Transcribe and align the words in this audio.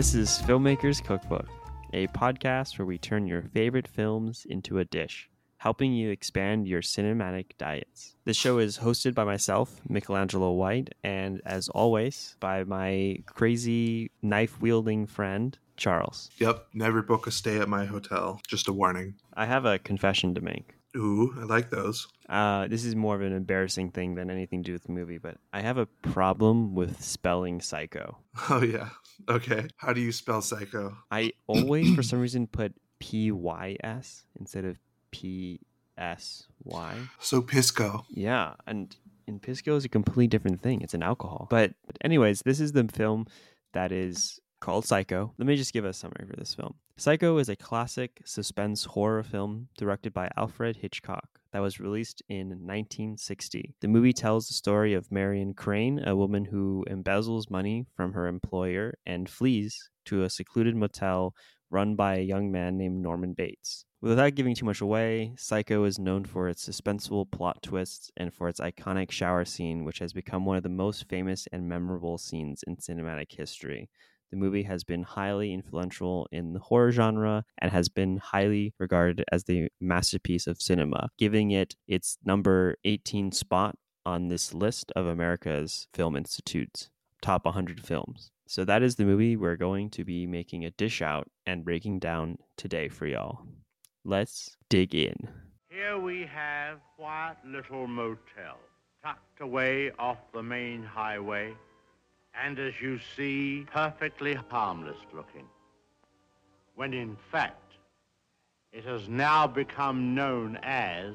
This 0.00 0.14
is 0.14 0.30
Filmmakers 0.30 1.04
Cookbook, 1.04 1.46
a 1.92 2.06
podcast 2.06 2.78
where 2.78 2.86
we 2.86 2.96
turn 2.96 3.26
your 3.26 3.42
favorite 3.42 3.86
films 3.86 4.46
into 4.48 4.78
a 4.78 4.84
dish, 4.86 5.28
helping 5.58 5.92
you 5.92 6.08
expand 6.08 6.66
your 6.66 6.80
cinematic 6.80 7.48
diets. 7.58 8.16
This 8.24 8.38
show 8.38 8.56
is 8.60 8.78
hosted 8.78 9.14
by 9.14 9.24
myself, 9.24 9.78
Michelangelo 9.90 10.52
White, 10.52 10.94
and 11.04 11.42
as 11.44 11.68
always, 11.68 12.34
by 12.40 12.64
my 12.64 13.18
crazy 13.26 14.10
knife 14.22 14.58
wielding 14.62 15.06
friend, 15.06 15.58
Charles. 15.76 16.30
Yep, 16.38 16.68
never 16.72 17.02
book 17.02 17.26
a 17.26 17.30
stay 17.30 17.58
at 17.58 17.68
my 17.68 17.84
hotel. 17.84 18.40
Just 18.48 18.68
a 18.68 18.72
warning. 18.72 19.16
I 19.34 19.44
have 19.44 19.66
a 19.66 19.78
confession 19.78 20.34
to 20.34 20.40
make. 20.40 20.76
Ooh, 20.96 21.34
I 21.38 21.44
like 21.44 21.68
those. 21.68 22.08
Uh, 22.26 22.66
this 22.68 22.86
is 22.86 22.96
more 22.96 23.16
of 23.16 23.20
an 23.20 23.34
embarrassing 23.34 23.90
thing 23.90 24.14
than 24.14 24.30
anything 24.30 24.62
to 24.62 24.68
do 24.68 24.72
with 24.72 24.84
the 24.84 24.92
movie, 24.92 25.18
but 25.18 25.36
I 25.52 25.60
have 25.60 25.76
a 25.76 25.84
problem 25.84 26.74
with 26.74 27.02
spelling 27.04 27.60
psycho. 27.60 28.16
Oh, 28.48 28.62
yeah. 28.62 28.88
Okay. 29.28 29.68
How 29.76 29.92
do 29.92 30.00
you 30.00 30.12
spell 30.12 30.42
psycho? 30.42 30.96
I 31.10 31.32
always, 31.46 31.94
for 31.94 32.02
some 32.02 32.20
reason, 32.20 32.46
put 32.46 32.74
P 32.98 33.30
Y 33.32 33.76
S 33.82 34.24
instead 34.38 34.64
of 34.64 34.78
P 35.10 35.60
S 35.98 36.46
Y. 36.64 36.94
So, 37.18 37.42
Pisco. 37.42 38.04
Yeah, 38.10 38.54
and 38.66 38.94
in 39.26 39.38
Pisco 39.38 39.76
is 39.76 39.84
a 39.84 39.88
completely 39.88 40.26
different 40.26 40.60
thing. 40.62 40.80
It's 40.82 40.94
an 40.94 41.02
alcohol. 41.02 41.46
But, 41.50 41.74
but 41.86 41.96
anyways, 42.02 42.42
this 42.44 42.60
is 42.60 42.72
the 42.72 42.84
film 42.84 43.26
that 43.72 43.92
is 43.92 44.40
called 44.60 44.84
Psycho. 44.84 45.32
Let 45.38 45.46
me 45.46 45.56
just 45.56 45.72
give 45.72 45.84
a 45.84 45.92
summary 45.92 46.26
for 46.28 46.36
this 46.36 46.54
film. 46.54 46.74
Psycho 46.96 47.38
is 47.38 47.48
a 47.48 47.56
classic 47.56 48.20
suspense 48.24 48.84
horror 48.84 49.22
film 49.22 49.68
directed 49.78 50.12
by 50.12 50.30
Alfred 50.36 50.76
Hitchcock 50.76 51.39
that 51.52 51.60
was 51.60 51.80
released 51.80 52.22
in 52.28 52.48
1960. 52.48 53.74
The 53.80 53.88
movie 53.88 54.12
tells 54.12 54.48
the 54.48 54.54
story 54.54 54.94
of 54.94 55.10
Marion 55.10 55.54
Crane, 55.54 56.02
a 56.06 56.16
woman 56.16 56.44
who 56.44 56.84
embezzles 56.88 57.50
money 57.50 57.86
from 57.96 58.12
her 58.12 58.26
employer 58.26 58.94
and 59.06 59.28
flees 59.28 59.90
to 60.06 60.24
a 60.24 60.30
secluded 60.30 60.76
motel 60.76 61.34
run 61.70 61.94
by 61.94 62.16
a 62.16 62.22
young 62.22 62.50
man 62.50 62.76
named 62.76 63.00
Norman 63.02 63.32
Bates. 63.32 63.84
Without 64.02 64.34
giving 64.34 64.54
too 64.54 64.64
much 64.64 64.80
away, 64.80 65.32
Psycho 65.36 65.84
is 65.84 65.98
known 65.98 66.24
for 66.24 66.48
its 66.48 66.66
suspenseful 66.66 67.30
plot 67.30 67.62
twists 67.62 68.10
and 68.16 68.32
for 68.32 68.48
its 68.48 68.58
iconic 68.58 69.10
shower 69.10 69.44
scene, 69.44 69.84
which 69.84 69.98
has 69.98 70.12
become 70.12 70.44
one 70.46 70.56
of 70.56 70.62
the 70.62 70.68
most 70.70 71.08
famous 71.08 71.46
and 71.52 71.68
memorable 71.68 72.16
scenes 72.16 72.64
in 72.66 72.76
cinematic 72.76 73.36
history. 73.36 73.90
The 74.30 74.36
movie 74.36 74.62
has 74.62 74.84
been 74.84 75.02
highly 75.02 75.52
influential 75.52 76.28
in 76.30 76.52
the 76.52 76.60
horror 76.60 76.92
genre 76.92 77.44
and 77.58 77.72
has 77.72 77.88
been 77.88 78.18
highly 78.18 78.74
regarded 78.78 79.24
as 79.32 79.44
the 79.44 79.68
masterpiece 79.80 80.46
of 80.46 80.62
cinema, 80.62 81.10
giving 81.18 81.50
it 81.50 81.74
its 81.88 82.16
number 82.24 82.76
18 82.84 83.32
spot 83.32 83.76
on 84.06 84.28
this 84.28 84.54
list 84.54 84.92
of 84.94 85.06
America's 85.06 85.88
Film 85.92 86.16
Institute's 86.16 86.90
top 87.22 87.44
100 87.44 87.84
films. 87.84 88.30
So 88.46 88.64
that 88.64 88.82
is 88.82 88.96
the 88.96 89.04
movie 89.04 89.36
we're 89.36 89.56
going 89.56 89.90
to 89.90 90.04
be 90.04 90.26
making 90.26 90.64
a 90.64 90.70
dish 90.70 91.02
out 91.02 91.28
and 91.46 91.64
breaking 91.64 91.98
down 91.98 92.38
today 92.56 92.88
for 92.88 93.06
y'all. 93.06 93.46
Let's 94.04 94.56
dig 94.68 94.94
in. 94.94 95.28
Here 95.68 95.98
we 95.98 96.26
have 96.32 96.78
quiet 96.96 97.36
little 97.44 97.86
motel, 97.86 98.58
tucked 99.04 99.40
away 99.40 99.92
off 99.98 100.18
the 100.32 100.42
main 100.42 100.82
highway, 100.82 101.54
and 102.34 102.58
as 102.58 102.74
you 102.80 102.98
see, 103.16 103.66
perfectly 103.72 104.34
harmless 104.48 104.96
looking. 105.12 105.46
When 106.74 106.94
in 106.94 107.16
fact, 107.30 107.74
it 108.72 108.84
has 108.84 109.08
now 109.08 109.46
become 109.46 110.14
known 110.14 110.58
as 110.62 111.14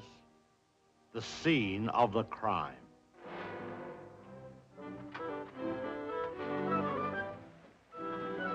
the 1.14 1.22
scene 1.22 1.90
of 1.90 2.12
the 2.12 2.24
crime. 2.24 2.74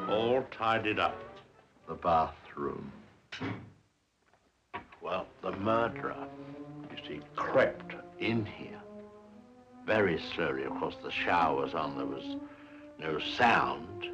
All 0.09 0.45
tidied 0.51 0.99
up. 0.99 1.17
The 1.89 1.95
bathroom. 1.95 2.93
Well, 5.03 5.27
the 5.43 5.53
murderer, 5.53 6.15
you 6.91 6.97
see, 7.09 7.21
crept 7.35 7.95
in 8.21 8.45
here. 8.45 8.81
Very 9.87 10.21
slowly, 10.35 10.65
of 10.65 10.75
course, 10.79 10.95
the 11.03 11.11
shower 11.11 11.63
was 11.63 11.75
on, 11.75 11.97
there 11.97 12.07
was 12.07 12.37
no 13.01 13.19
sound. 13.19 14.07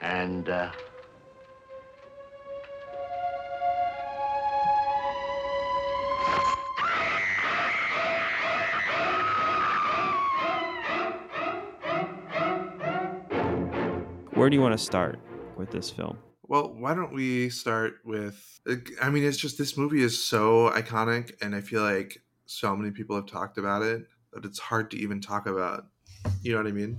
And, 0.00 0.48
uh, 0.48 0.70
Where 14.34 14.48
do 14.48 14.56
you 14.56 14.62
want 14.62 14.72
to 14.72 14.82
start 14.82 15.18
with 15.58 15.70
this 15.70 15.90
film? 15.90 16.16
Well, 16.48 16.72
why 16.72 16.94
don't 16.94 17.12
we 17.12 17.50
start 17.50 17.96
with? 18.06 18.60
I 19.02 19.10
mean, 19.10 19.22
it's 19.22 19.36
just 19.36 19.58
this 19.58 19.76
movie 19.76 20.02
is 20.02 20.24
so 20.24 20.70
iconic, 20.70 21.34
and 21.42 21.54
I 21.54 21.60
feel 21.60 21.82
like 21.82 22.22
so 22.46 22.74
many 22.74 22.90
people 22.90 23.16
have 23.16 23.26
talked 23.26 23.58
about 23.58 23.82
it 23.82 24.06
that 24.32 24.46
it's 24.46 24.58
hard 24.58 24.90
to 24.92 24.96
even 24.96 25.20
talk 25.20 25.46
about. 25.46 25.84
You 26.40 26.52
know 26.52 26.58
what 26.58 26.66
I 26.66 26.72
mean? 26.72 26.98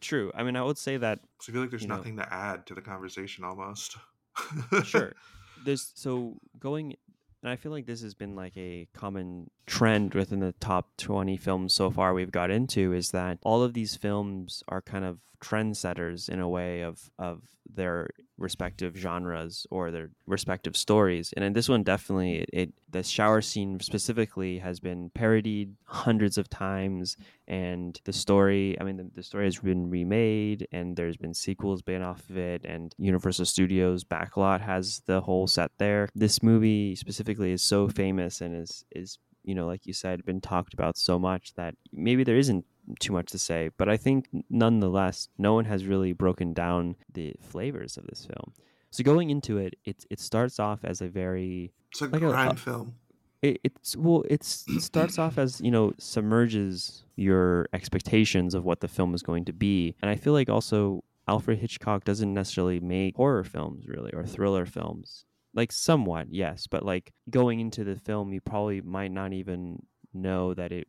True. 0.00 0.32
I 0.34 0.42
mean, 0.42 0.56
I 0.56 0.62
would 0.62 0.78
say 0.78 0.96
that. 0.96 1.20
So 1.40 1.50
I 1.50 1.52
feel 1.52 1.60
like 1.62 1.70
there's 1.70 1.82
you 1.82 1.88
know- 1.88 1.96
nothing 1.96 2.16
to 2.16 2.32
add 2.32 2.66
to 2.66 2.74
the 2.74 2.80
conversation 2.82 3.44
almost. 3.44 3.96
sure 4.84 5.12
there's 5.64 5.92
so 5.94 6.36
going 6.58 6.96
and 7.42 7.50
i 7.50 7.56
feel 7.56 7.72
like 7.72 7.86
this 7.86 8.00
has 8.00 8.14
been 8.14 8.34
like 8.36 8.56
a 8.56 8.86
common 8.94 9.50
trend 9.66 10.14
within 10.14 10.40
the 10.40 10.52
top 10.60 10.96
20 10.98 11.36
films 11.36 11.74
so 11.74 11.90
far 11.90 12.14
we've 12.14 12.30
got 12.30 12.50
into 12.50 12.92
is 12.92 13.10
that 13.10 13.38
all 13.42 13.62
of 13.62 13.74
these 13.74 13.96
films 13.96 14.62
are 14.68 14.80
kind 14.80 15.04
of 15.04 15.18
trendsetters 15.42 16.28
in 16.28 16.38
a 16.40 16.48
way 16.48 16.82
of 16.82 17.10
of 17.18 17.42
their 17.68 18.08
respective 18.40 18.96
genres 18.96 19.66
or 19.70 19.90
their 19.90 20.10
respective 20.26 20.76
stories. 20.76 21.32
And 21.36 21.44
in 21.44 21.52
this 21.52 21.68
one 21.68 21.82
definitely 21.82 22.38
it, 22.38 22.50
it 22.52 22.72
the 22.90 23.02
shower 23.02 23.40
scene 23.40 23.78
specifically 23.80 24.58
has 24.58 24.80
been 24.80 25.10
parodied 25.10 25.76
hundreds 25.84 26.38
of 26.38 26.48
times. 26.48 27.16
And 27.46 28.00
the 28.04 28.12
story 28.12 28.76
i 28.80 28.84
mean 28.84 28.96
the, 28.96 29.10
the 29.14 29.22
story 29.22 29.44
has 29.44 29.58
been 29.58 29.90
remade 29.90 30.66
and 30.72 30.96
there's 30.96 31.16
been 31.16 31.34
sequels 31.34 31.82
based 31.82 32.02
off 32.02 32.28
of 32.30 32.38
it. 32.38 32.64
And 32.64 32.94
universal 32.98 33.44
studios 33.44 34.04
backlot 34.04 34.60
has 34.60 35.02
the 35.06 35.20
whole 35.20 35.46
set 35.46 35.70
there. 35.78 36.08
This 36.14 36.42
movie 36.42 36.96
specifically 36.96 37.52
is 37.52 37.62
so 37.62 37.88
famous 37.88 38.40
and 38.40 38.56
is 38.56 38.84
is 38.90 39.18
you 39.44 39.54
know 39.54 39.66
like 39.66 39.86
you 39.86 39.92
said 39.92 40.24
been 40.24 40.40
talked 40.40 40.74
about 40.74 40.96
so 40.96 41.18
much 41.18 41.54
that 41.54 41.74
maybe 41.92 42.24
there 42.24 42.36
isn't 42.36 42.64
too 42.98 43.12
much 43.12 43.30
to 43.30 43.38
say 43.38 43.70
but 43.76 43.88
i 43.88 43.96
think 43.96 44.26
nonetheless 44.48 45.28
no 45.38 45.54
one 45.54 45.64
has 45.66 45.84
really 45.86 46.12
broken 46.12 46.52
down 46.52 46.96
the 47.12 47.34
flavors 47.40 47.96
of 47.96 48.04
this 48.06 48.24
film. 48.26 48.52
So 48.90 49.04
going 49.04 49.30
into 49.30 49.56
it 49.58 49.74
it, 49.84 50.04
it 50.10 50.18
starts 50.20 50.58
off 50.58 50.80
as 50.84 51.00
a 51.00 51.06
very 51.08 51.72
it's 51.92 52.00
like, 52.00 52.12
Like 52.12 52.22
a 52.22 52.28
a- 52.28 52.30
crime 52.32 52.50
a- 52.52 52.56
film. 52.56 52.94
it, 53.42 53.60
it's 53.62 53.96
well 53.96 54.24
it's 54.28 54.64
it 54.68 54.82
starts 54.82 55.18
off 55.18 55.38
as 55.38 55.60
you 55.60 55.70
know 55.70 55.92
submerges 55.98 57.04
your 57.16 57.66
expectations 57.72 58.54
of 58.54 58.64
what 58.64 58.80
the 58.80 58.88
film 58.88 59.14
is 59.14 59.22
going 59.22 59.44
to 59.44 59.52
be. 59.52 59.94
And 60.02 60.10
i 60.10 60.16
feel 60.16 60.32
like 60.32 60.48
also 60.48 61.04
alfred 61.28 61.58
hitchcock 61.58 62.04
doesn't 62.04 62.32
necessarily 62.34 62.80
make 62.80 63.14
horror 63.16 63.44
films 63.44 63.86
really 63.86 64.10
or 64.12 64.24
thriller 64.24 64.66
films. 64.66 65.24
Like 65.54 65.70
somewhat 65.72 66.26
yes 66.30 66.66
but 66.66 66.84
like 66.84 67.12
going 67.28 67.60
into 67.60 67.84
the 67.84 67.96
film 67.96 68.32
you 68.32 68.40
probably 68.40 68.80
might 68.80 69.12
not 69.12 69.32
even 69.32 69.82
know 70.12 70.54
that 70.54 70.72
it 70.72 70.86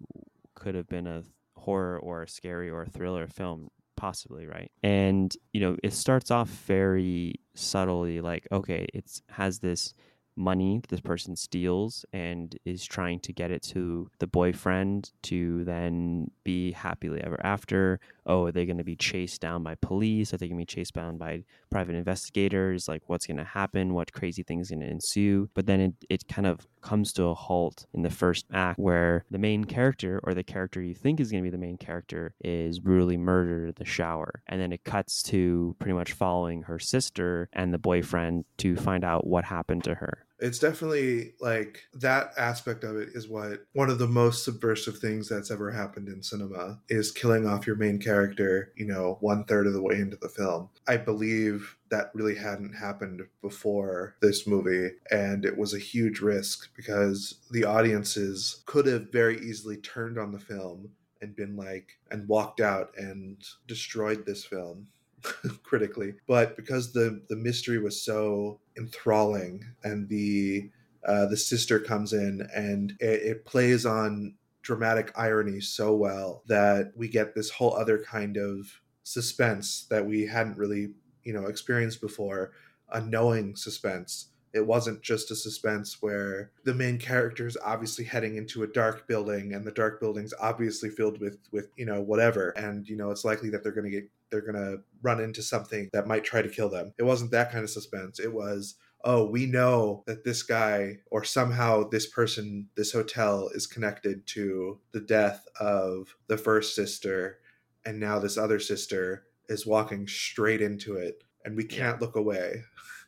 could 0.56 0.73
have 0.75 0.88
been 0.88 1.07
a 1.07 1.23
horror 1.61 1.99
or 1.99 2.27
scary 2.27 2.69
or 2.69 2.85
thriller 2.85 3.27
film 3.27 3.69
possibly 3.95 4.47
right 4.47 4.72
and 4.81 5.38
you 5.53 5.61
know 5.61 5.77
it 5.83 5.94
starts 5.94 6.31
off 6.31 6.49
very 6.49 7.35
subtly 7.53 8.19
like 8.19 8.47
okay 8.51 8.88
it 8.94 9.22
has 9.29 9.59
this 9.59 9.94
money 10.36 10.81
this 10.89 11.01
person 11.01 11.36
steals 11.36 12.06
and 12.13 12.57
is 12.65 12.86
trying 12.86 13.19
to 13.19 13.33
get 13.33 13.51
it 13.51 13.62
to 13.62 14.09
the 14.19 14.27
boyfriend 14.27 15.12
to 15.21 15.63
then 15.65 16.30
be 16.44 16.71
happily 16.71 17.21
ever 17.21 17.39
after. 17.44 18.00
Oh, 18.25 18.45
are 18.45 18.51
they 18.51 18.65
going 18.65 18.77
to 18.77 18.83
be 18.83 18.95
chased 18.95 19.41
down 19.41 19.63
by 19.63 19.75
police? 19.75 20.33
Are 20.33 20.38
they 20.38 20.47
going 20.47 20.57
to 20.57 20.62
be 20.62 20.65
chased 20.65 20.94
down 20.94 21.18
by 21.18 21.44
private 21.69 21.95
investigators? 21.95 22.88
Like, 22.88 23.03
what's 23.07 23.25
going 23.25 23.38
to 23.38 23.44
happen? 23.44 23.94
What 23.94 24.13
crazy 24.13 24.44
things 24.44 24.69
going 24.69 24.81
to 24.81 24.89
ensue? 24.89 25.50
But 25.53 25.65
then 25.65 25.79
it, 25.81 25.94
it 26.09 26.27
kind 26.27 26.47
of 26.47 26.68
comes 26.81 27.13
to 27.13 27.25
a 27.25 27.33
halt 27.33 27.85
in 27.94 28.01
the 28.01 28.09
first 28.09 28.45
act 28.51 28.79
where 28.79 29.25
the 29.31 29.38
main 29.38 29.63
character 29.65 30.19
or 30.23 30.33
the 30.33 30.44
character 30.44 30.81
you 30.81 30.94
think 30.94 31.19
is 31.19 31.31
going 31.31 31.44
to 31.44 31.47
be 31.47 31.51
the 31.51 31.57
main 31.57 31.77
character 31.77 32.33
is 32.44 32.79
brutally 32.79 33.18
murdered 33.18 33.69
in 33.69 33.73
the 33.77 33.85
shower. 33.85 34.44
And 34.47 34.62
then 34.62 34.71
it 34.71 34.83
cuts 34.83 35.24
to 35.24 35.75
pretty 35.79 35.94
much 35.94 36.13
following 36.13 36.63
her 36.63 36.79
sister 36.79 37.50
and 37.53 37.74
the 37.74 37.77
boyfriend 37.77 38.45
to 38.57 38.75
find 38.75 39.03
out 39.03 39.25
what 39.25 39.45
happened 39.45 39.83
to 39.85 39.95
her. 39.95 40.25
It's 40.41 40.57
definitely 40.57 41.35
like 41.39 41.83
that 41.93 42.33
aspect 42.35 42.83
of 42.83 42.97
it 42.97 43.09
is 43.13 43.29
what 43.29 43.63
one 43.73 43.91
of 43.91 43.99
the 43.99 44.07
most 44.07 44.43
subversive 44.43 44.97
things 44.97 45.29
that's 45.29 45.51
ever 45.51 45.69
happened 45.69 46.07
in 46.07 46.23
cinema 46.23 46.79
is 46.89 47.11
killing 47.11 47.45
off 47.45 47.67
your 47.67 47.75
main 47.75 47.99
character, 47.99 48.73
you 48.75 48.88
know, 48.88 49.17
one 49.21 49.43
third 49.43 49.67
of 49.67 49.73
the 49.73 49.81
way 49.83 49.95
into 49.95 50.17
the 50.17 50.29
film. 50.29 50.69
I 50.88 50.97
believe 50.97 51.77
that 51.91 52.09
really 52.15 52.35
hadn't 52.35 52.73
happened 52.73 53.21
before 53.43 54.15
this 54.21 54.47
movie, 54.47 54.89
and 55.11 55.45
it 55.45 55.55
was 55.55 55.75
a 55.75 55.79
huge 55.79 56.21
risk 56.21 56.75
because 56.75 57.35
the 57.51 57.65
audiences 57.65 58.63
could 58.65 58.88
have 58.88 59.11
very 59.11 59.38
easily 59.38 59.77
turned 59.77 60.17
on 60.17 60.31
the 60.31 60.39
film 60.39 60.89
and 61.21 61.35
been 61.35 61.55
like, 61.55 61.99
and 62.09 62.27
walked 62.27 62.59
out 62.59 62.89
and 62.97 63.43
destroyed 63.67 64.25
this 64.25 64.43
film 64.43 64.88
critically, 65.63 66.13
but 66.27 66.56
because 66.56 66.94
the 66.94 67.21
the 67.29 67.35
mystery 67.35 67.79
was 67.79 68.03
so 68.03 68.59
enthralling 68.77 69.63
and 69.83 70.09
the 70.09 70.69
uh, 71.06 71.25
the 71.25 71.38
sister 71.38 71.79
comes 71.79 72.13
in 72.13 72.47
and 72.53 72.91
it, 73.00 73.21
it 73.21 73.45
plays 73.45 73.85
on 73.85 74.35
dramatic 74.62 75.12
irony 75.15 75.59
so 75.59 75.95
well 75.95 76.44
that 76.47 76.91
we 76.95 77.07
get 77.07 77.33
this 77.33 77.50
whole 77.50 77.75
other 77.75 77.97
kind 77.97 78.38
of 78.38 78.81
suspense 79.03 79.88
that 79.89 80.06
we 80.06 80.27
hadn't 80.27 80.57
really 80.57 80.94
you 81.24 81.33
know 81.33 81.45
experienced 81.45 82.00
before 82.00 82.51
a 82.89 83.01
knowing 83.01 83.56
suspense 83.56 84.27
it 84.53 84.65
wasn't 84.65 85.01
just 85.01 85.31
a 85.31 85.36
suspense 85.36 86.01
where 86.01 86.51
the 86.63 86.74
main 86.74 86.98
character 86.98 87.48
is 87.48 87.57
obviously 87.63 88.03
heading 88.03 88.36
into 88.36 88.63
a 88.63 88.68
dark 88.68 89.07
building 89.07 89.53
and 89.53 89.65
the 89.65 89.71
dark 89.71 90.00
building's 90.00 90.33
obviously 90.39 90.89
filled 90.89 91.19
with 91.19 91.38
with 91.51 91.69
you 91.77 91.86
know 91.86 92.01
whatever. 92.01 92.50
And 92.51 92.88
you 92.88 92.98
know 92.98 93.12
it's 93.12 93.25
likely 93.25 93.50
that 93.51 93.63
they're 93.63 93.71
going 93.71 93.89
to 93.89 93.92
get 93.92 94.09
they're 94.30 94.42
going 94.42 94.56
to 94.56 94.81
run 95.01 95.19
into 95.19 95.42
something 95.42 95.89
that 95.94 96.07
might 96.07 96.24
try 96.24 96.42
to 96.42 96.50
kill 96.50 96.69
them. 96.69 96.94
It 96.98 97.03
wasn't 97.03 97.31
that 97.31 97.51
kind 97.51 97.63
of 97.63 97.69
suspense. 97.69 98.19
It 98.19 98.33
was 98.33 98.75
oh 99.03 99.25
we 99.25 99.45
know 99.45 100.03
that 100.06 100.24
this 100.24 100.44
guy 100.44 100.98
or 101.09 101.24
somehow 101.24 101.88
this 101.89 102.07
person 102.07 102.68
this 102.75 102.92
hotel 102.92 103.50
is 103.53 103.68
connected 103.68 104.25
to 104.27 104.80
the 104.92 105.01
death 105.01 105.48
of 105.59 106.15
the 106.27 106.38
first 106.38 106.75
sister 106.75 107.39
and 107.86 108.00
now 108.00 108.19
this 108.19 108.38
other 108.38 108.59
sister 108.59 109.25
is 109.50 109.65
walking 109.65 110.07
straight 110.07 110.62
into 110.62 110.95
it 110.95 111.24
and 111.44 111.56
we 111.56 111.63
can't 111.63 112.01
look 112.01 112.15
away 112.15 112.63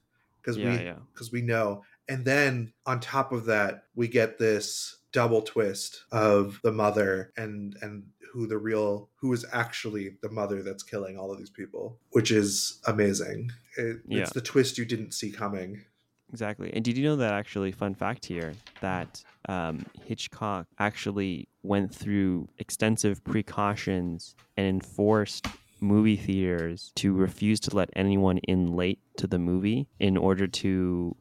because 0.43 0.57
Yeah, 0.57 0.77
we 0.77 0.83
yeah. 0.85 0.95
because 1.13 1.31
we 1.31 1.41
know 1.41 1.83
and 2.09 2.25
then 2.25 2.73
on 2.85 2.99
top 2.99 3.31
of 3.31 3.45
that 3.45 3.85
we 3.95 4.07
get 4.07 4.37
this 4.37 4.97
double 5.11 5.41
twist 5.41 6.03
of 6.11 6.59
the 6.63 6.71
mother 6.71 7.31
and 7.37 7.75
and 7.81 8.03
who 8.31 8.47
the 8.47 8.57
real 8.57 9.09
who 9.15 9.31
is 9.31 9.45
actually 9.53 10.17
the 10.21 10.29
mother 10.29 10.63
that's 10.63 10.83
killing 10.83 11.17
all 11.17 11.31
of 11.31 11.37
these 11.37 11.51
people 11.51 11.99
which 12.11 12.31
is 12.31 12.79
amazing 12.87 13.49
it, 13.77 13.97
Yeah. 14.07 14.21
it's 14.23 14.33
the 14.33 14.41
twist 14.41 14.77
you 14.77 14.85
didn't 14.85 15.13
see 15.13 15.31
coming 15.31 15.85
Exactly. 16.31 16.73
And 16.73 16.83
did 16.83 16.97
you 16.97 17.03
know 17.03 17.15
that 17.17 17.31
actually, 17.31 17.71
fun 17.71 17.93
fact 17.93 18.25
here, 18.25 18.53
that 18.81 19.23
um, 19.47 19.85
Hitchcock 20.03 20.65
actually 20.79 21.47
went 21.61 21.93
through 21.93 22.47
extensive 22.57 23.23
precautions 23.23 24.33
and 24.57 24.65
enforced 24.65 25.45
movie 25.83 26.15
theaters 26.15 26.91
to 26.95 27.13
refuse 27.13 27.59
to 27.59 27.75
let 27.75 27.89
anyone 27.95 28.37
in 28.39 28.67
late 28.75 28.99
to 29.17 29.27
the 29.27 29.37
movie 29.37 29.87
in 29.99 30.15
order 30.17 30.47
to 30.47 31.15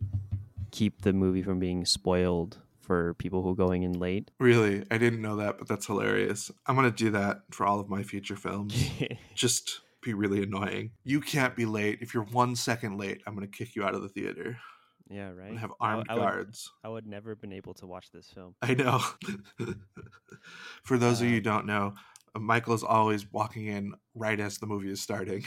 keep 0.71 1.03
the 1.03 1.13
movie 1.13 1.43
from 1.43 1.59
being 1.59 1.85
spoiled 1.85 2.59
for 2.81 3.15
people 3.15 3.43
who 3.43 3.51
are 3.51 3.55
going 3.55 3.83
in 3.83 3.93
late. 3.93 4.31
really 4.41 4.85
i 4.91 4.97
didn't 4.99 5.21
know 5.21 5.37
that 5.37 5.59
but 5.59 5.69
that's 5.69 5.87
hilarious 5.87 6.51
i'm 6.67 6.75
gonna 6.77 6.91
do 6.91 7.11
that 7.11 7.43
for 7.51 7.67
all 7.67 7.79
of 7.81 7.89
my 7.89 8.03
future 8.03 8.37
films 8.37 8.75
just 9.35 9.81
be 10.03 10.15
really 10.15 10.43
annoying 10.43 10.91
you 11.05 11.21
can't 11.21 11.55
be 11.55 11.65
late 11.67 11.99
if 12.01 12.13
you're 12.15 12.25
one 12.25 12.57
second 12.57 12.97
late 12.99 13.21
i'm 13.27 13.35
gonna 13.35 13.47
kick 13.47 13.77
you 13.77 13.85
out 13.85 13.95
of 13.95 14.03
the 14.03 14.09
theater 14.09 14.59
yeah, 15.11 15.31
right. 15.31 15.59
have 15.59 15.73
I- 15.81 15.91
armed 15.93 16.07
I 16.09 16.15
would- 16.15 16.21
guards 16.21 16.73
I 16.83 16.89
would 16.89 17.07
never 17.07 17.31
have 17.31 17.41
been 17.41 17.53
able 17.53 17.75
to 17.75 17.87
watch 17.87 18.11
this 18.13 18.29
film. 18.31 18.55
I 18.63 18.73
know. 18.73 19.01
For 20.85 20.97
those 20.97 21.21
of 21.21 21.27
you 21.29 21.35
who 21.35 21.41
don't 21.43 21.67
know, 21.67 21.93
uh, 21.97 22.01
Michael 22.39 22.75
is 22.75 22.83
always 22.83 23.31
walking 23.33 23.67
in 23.67 23.95
right 24.15 24.39
as 24.41 24.59
the 24.59 24.67
movie 24.67 24.91
is 24.91 25.01
starting. 25.01 25.45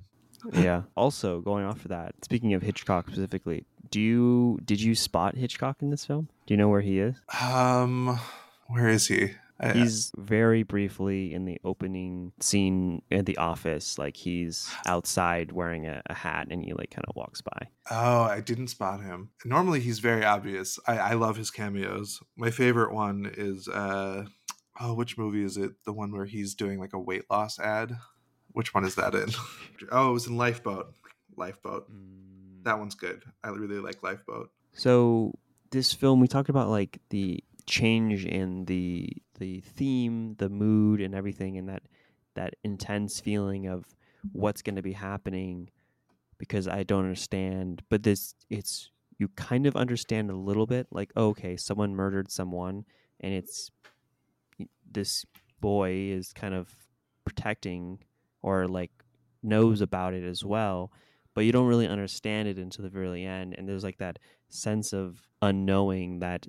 yeah. 0.52 0.82
Also, 0.96 1.40
going 1.40 1.64
off 1.64 1.84
of 1.84 1.88
that, 1.88 2.14
speaking 2.24 2.54
of 2.54 2.62
Hitchcock 2.62 3.06
specifically, 3.08 3.64
do 3.90 4.00
you 4.00 4.58
did 4.64 4.80
you 4.80 4.94
spot 4.94 5.36
Hitchcock 5.36 5.76
in 5.80 5.90
this 5.90 6.04
film? 6.04 6.28
Do 6.46 6.54
you 6.54 6.58
know 6.58 6.68
where 6.68 6.80
he 6.80 6.98
is? 6.98 7.16
Um, 7.40 8.18
where 8.66 8.88
is 8.88 9.06
he? 9.06 9.30
I- 9.60 9.72
He's 9.72 10.10
very 10.18 10.64
briefly 10.64 11.32
in 11.32 11.44
the 11.44 11.58
opening 11.64 12.32
scene 12.40 13.02
at 13.12 13.24
the 13.24 13.36
office, 13.36 13.98
like 13.98 14.16
he's 14.16 14.68
outside 14.84 15.52
wearing 15.52 15.86
a, 15.86 16.02
a 16.06 16.14
hat 16.14 16.48
and 16.50 16.60
he 16.60 16.72
like 16.72 16.90
kind 16.90 17.04
of 17.08 17.14
walks 17.14 17.40
by. 17.40 17.68
oh, 17.90 18.22
I 18.22 18.40
didn't 18.40 18.66
spot 18.68 19.00
him. 19.00 19.30
Normally, 19.44 19.78
he's 19.78 20.00
very 20.00 20.24
obvious. 20.24 20.78
I, 20.88 20.98
I 20.98 21.12
love 21.14 21.36
his 21.36 21.52
cameos. 21.52 22.18
My 22.36 22.50
favorite 22.50 22.92
one 22.92 23.30
is 23.36 23.68
uh, 23.68 24.24
oh, 24.80 24.94
which 24.94 25.18
movie 25.18 25.44
is 25.44 25.56
it? 25.56 25.72
The 25.84 25.92
one 25.92 26.12
where 26.12 26.24
he's 26.24 26.54
doing 26.54 26.78
like 26.78 26.92
a 26.92 26.98
weight 26.98 27.24
loss 27.30 27.58
ad. 27.58 27.96
Which 28.52 28.74
one 28.74 28.84
is 28.84 28.94
that 28.94 29.14
in? 29.14 29.30
oh, 29.90 30.10
it 30.10 30.12
was 30.12 30.26
in 30.26 30.36
Lifeboat. 30.36 30.94
Lifeboat. 31.36 31.90
Mm. 31.90 32.64
That 32.64 32.78
one's 32.78 32.94
good. 32.94 33.22
I 33.42 33.48
really 33.48 33.80
like 33.80 34.02
Lifeboat. 34.02 34.50
So 34.72 35.32
this 35.70 35.92
film, 35.92 36.20
we 36.20 36.28
talked 36.28 36.48
about 36.48 36.68
like 36.68 36.98
the 37.10 37.42
change 37.66 38.24
in 38.24 38.64
the 38.66 39.08
the 39.38 39.60
theme, 39.60 40.36
the 40.38 40.48
mood, 40.48 41.00
and 41.00 41.14
everything, 41.14 41.58
and 41.58 41.68
that 41.68 41.82
that 42.34 42.54
intense 42.64 43.20
feeling 43.20 43.66
of 43.66 43.84
what's 44.32 44.62
going 44.62 44.76
to 44.76 44.82
be 44.82 44.92
happening 44.92 45.70
because 46.38 46.66
I 46.68 46.82
don't 46.82 47.04
understand. 47.04 47.82
But 47.88 48.02
this, 48.02 48.34
it's 48.50 48.90
you 49.18 49.28
kind 49.36 49.66
of 49.66 49.76
understand 49.76 50.30
a 50.30 50.36
little 50.36 50.66
bit, 50.66 50.86
like 50.90 51.12
okay, 51.16 51.56
someone 51.56 51.94
murdered 51.94 52.30
someone, 52.30 52.84
and 53.20 53.34
it's 53.34 53.70
this 54.94 55.24
boy 55.60 55.90
is 55.92 56.32
kind 56.32 56.54
of 56.54 56.68
protecting 57.24 57.98
or 58.42 58.66
like 58.66 58.90
knows 59.42 59.80
about 59.80 60.14
it 60.14 60.24
as 60.24 60.44
well 60.44 60.90
but 61.34 61.44
you 61.44 61.52
don't 61.52 61.66
really 61.66 61.88
understand 61.88 62.48
it 62.48 62.58
until 62.58 62.82
the 62.84 62.88
very 62.88 63.24
end 63.24 63.54
and 63.58 63.68
there's 63.68 63.84
like 63.84 63.98
that 63.98 64.18
sense 64.48 64.92
of 64.92 65.20
unknowing 65.42 66.20
that 66.20 66.46